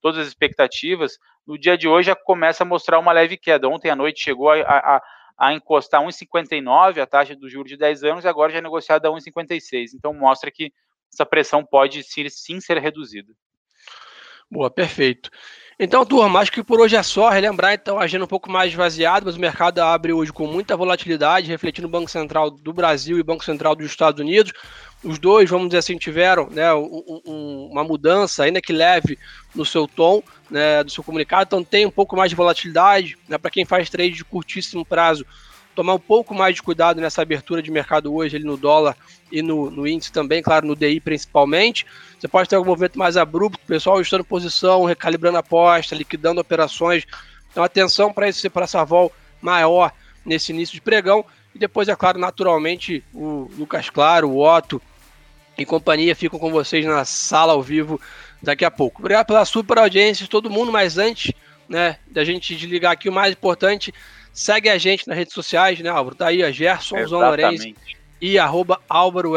todas 0.01 0.19
as 0.19 0.27
expectativas, 0.27 1.17
no 1.45 1.57
dia 1.57 1.77
de 1.77 1.87
hoje 1.87 2.07
já 2.07 2.15
começa 2.15 2.63
a 2.63 2.65
mostrar 2.65 2.99
uma 2.99 3.11
leve 3.11 3.37
queda. 3.37 3.67
Ontem 3.67 3.89
à 3.89 3.95
noite 3.95 4.23
chegou 4.23 4.49
a, 4.49 4.61
a, 4.61 5.01
a 5.37 5.53
encostar 5.53 6.01
1,59 6.01 7.01
a 7.01 7.05
taxa 7.05 7.35
do 7.35 7.49
juro 7.49 7.67
de 7.67 7.77
10 7.77 8.03
anos 8.03 8.25
e 8.25 8.27
agora 8.27 8.51
já 8.51 8.59
é 8.59 8.61
negociada 8.61 9.07
a 9.07 9.11
1,56. 9.11 9.91
Então 9.95 10.13
mostra 10.13 10.51
que 10.51 10.73
essa 11.13 11.25
pressão 11.25 11.63
pode 11.65 12.03
sim 12.03 12.59
ser 12.59 12.77
reduzida. 12.77 13.33
Boa, 14.49 14.69
perfeito. 14.69 15.29
Então, 15.79 16.05
turma, 16.05 16.39
acho 16.39 16.51
que 16.51 16.63
por 16.63 16.79
hoje 16.79 16.95
é 16.95 17.01
só. 17.01 17.29
Relembrar, 17.29 17.73
então, 17.73 17.97
a 17.97 18.03
agenda 18.03 18.25
um 18.25 18.27
pouco 18.27 18.51
mais 18.51 18.69
esvaziada, 18.69 19.25
mas 19.25 19.35
o 19.35 19.39
mercado 19.39 19.79
abre 19.79 20.13
hoje 20.13 20.31
com 20.31 20.45
muita 20.45 20.77
volatilidade, 20.77 21.47
refletindo 21.47 21.87
o 21.87 21.91
Banco 21.91 22.11
Central 22.11 22.51
do 22.51 22.71
Brasil 22.71 23.17
e 23.17 23.21
o 23.21 23.23
Banco 23.23 23.43
Central 23.43 23.75
dos 23.75 23.87
Estados 23.87 24.19
Unidos. 24.19 24.53
Os 25.03 25.17
dois, 25.17 25.49
vamos 25.49 25.69
dizer 25.69 25.79
assim, 25.79 25.97
tiveram 25.97 26.47
né, 26.51 26.71
um, 26.73 27.21
um, 27.25 27.69
uma 27.71 27.83
mudança, 27.83 28.43
ainda 28.43 28.61
que 28.61 28.71
leve, 28.71 29.17
no 29.55 29.65
seu 29.65 29.87
tom, 29.87 30.21
né, 30.49 30.83
do 30.83 30.91
seu 30.91 31.03
comunicado. 31.03 31.43
Então, 31.47 31.63
tem 31.63 31.85
um 31.85 31.91
pouco 31.91 32.15
mais 32.15 32.29
de 32.29 32.35
volatilidade. 32.35 33.17
Né, 33.27 33.37
Para 33.37 33.49
quem 33.49 33.65
faz 33.65 33.89
trade 33.89 34.11
de 34.11 34.23
curtíssimo 34.23 34.85
prazo, 34.85 35.25
tomar 35.75 35.95
um 35.95 35.99
pouco 35.99 36.35
mais 36.35 36.55
de 36.55 36.61
cuidado 36.61 37.01
nessa 37.01 37.21
abertura 37.21 37.61
de 37.61 37.71
mercado 37.71 38.13
hoje 38.13 38.35
ali 38.35 38.45
no 38.45 38.57
dólar 38.57 38.95
e 39.31 39.41
no, 39.41 39.71
no 39.71 39.87
índice 39.87 40.11
também, 40.11 40.41
claro, 40.41 40.67
no 40.67 40.75
DI 40.75 40.99
principalmente. 40.99 41.85
Você 42.19 42.27
pode 42.27 42.47
ter 42.47 42.55
algum 42.55 42.69
movimento 42.69 42.99
mais 42.99 43.17
abrupto, 43.17 43.59
pessoal 43.65 43.97
ajustando 43.97 44.23
posição, 44.23 44.85
recalibrando 44.85 45.37
aposta, 45.37 45.95
liquidando 45.95 46.41
operações. 46.41 47.05
Então, 47.49 47.63
atenção 47.63 48.13
para 48.13 48.27
essa 48.27 48.85
vol 48.85 49.11
maior 49.41 49.91
nesse 50.25 50.51
início 50.51 50.75
de 50.75 50.81
pregão. 50.81 51.25
E 51.55 51.59
depois, 51.59 51.87
é 51.87 51.95
claro, 51.95 52.19
naturalmente, 52.19 53.03
o 53.13 53.49
Lucas 53.57 53.89
Claro, 53.89 54.29
o 54.29 54.39
Otto 54.39 54.81
e 55.57 55.65
companhia 55.65 56.15
ficam 56.15 56.39
com 56.39 56.51
vocês 56.51 56.85
na 56.85 57.05
sala 57.05 57.53
ao 57.53 57.61
vivo 57.61 57.99
daqui 58.41 58.65
a 58.65 58.71
pouco. 58.71 59.01
Obrigado 59.01 59.27
pela 59.27 59.45
super 59.45 59.77
audiência 59.77 60.23
de 60.23 60.29
todo 60.29 60.49
mundo, 60.49 60.71
mas 60.71 60.97
antes 60.97 61.31
né, 61.67 61.97
da 62.07 62.23
gente 62.23 62.55
desligar 62.55 62.91
aqui, 62.91 63.09
o 63.09 63.13
mais 63.13 63.33
importante 63.33 63.93
Segue 64.33 64.69
a 64.69 64.77
gente 64.77 65.07
nas 65.07 65.17
redes 65.17 65.33
sociais, 65.33 65.79
né, 65.79 65.89
Álvaro? 65.89 66.15
Tá 66.15 66.27
aí, 66.27 66.43
a 66.43 66.51
Gerson 66.51 66.97
Lourenço 67.05 67.73
e 68.21 68.37
arroba 68.37 68.79
Álvaro 68.87 69.33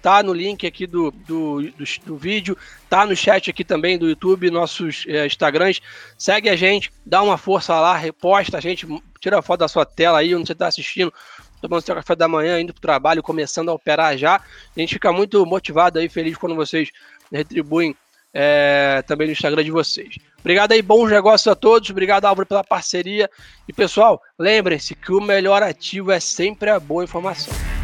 tá 0.00 0.22
no 0.22 0.34
link 0.34 0.66
aqui 0.66 0.86
do, 0.86 1.10
do, 1.10 1.62
do, 1.62 1.84
do, 2.04 2.16
vídeo, 2.16 2.56
tá 2.90 3.06
no 3.06 3.16
chat 3.16 3.48
aqui 3.48 3.64
também 3.64 3.98
do 3.98 4.06
YouTube, 4.06 4.50
nossos 4.50 5.04
é, 5.08 5.26
Instagrams. 5.26 5.80
Segue 6.16 6.50
a 6.50 6.56
gente, 6.56 6.92
dá 7.04 7.22
uma 7.22 7.38
força 7.38 7.74
lá, 7.80 7.96
reposta 7.96 8.58
a 8.58 8.60
gente, 8.60 8.86
tira 9.18 9.38
a 9.38 9.42
foto 9.42 9.60
da 9.60 9.68
sua 9.68 9.86
tela 9.86 10.18
aí, 10.18 10.34
onde 10.34 10.46
você 10.46 10.52
está 10.52 10.66
assistindo, 10.66 11.12
tomando 11.68 11.82
seu 11.82 11.94
café 11.94 12.14
da 12.14 12.28
manhã, 12.28 12.60
indo 12.60 12.72
para 12.72 12.78
o 12.78 12.82
trabalho, 12.82 13.22
começando 13.22 13.68
a 13.68 13.74
operar 13.74 14.16
já. 14.16 14.36
A 14.36 14.80
gente 14.80 14.94
fica 14.94 15.12
muito 15.12 15.44
motivado 15.44 15.98
aí, 15.98 16.08
feliz 16.08 16.36
quando 16.36 16.54
vocês 16.54 16.90
retribuem 17.32 17.94
é, 18.32 19.02
também 19.06 19.26
no 19.26 19.32
Instagram 19.32 19.64
de 19.64 19.70
vocês. 19.70 20.16
Obrigado 20.40 20.72
aí, 20.72 20.82
bons 20.82 21.10
negócios 21.10 21.46
a 21.48 21.54
todos. 21.54 21.90
Obrigado, 21.90 22.26
Álvaro, 22.26 22.46
pela 22.46 22.62
parceria. 22.62 23.28
E 23.66 23.72
pessoal, 23.72 24.22
lembrem-se 24.38 24.94
que 24.94 25.12
o 25.12 25.20
melhor 25.20 25.62
ativo 25.62 26.12
é 26.12 26.20
sempre 26.20 26.70
a 26.70 26.78
boa 26.78 27.02
informação. 27.02 27.75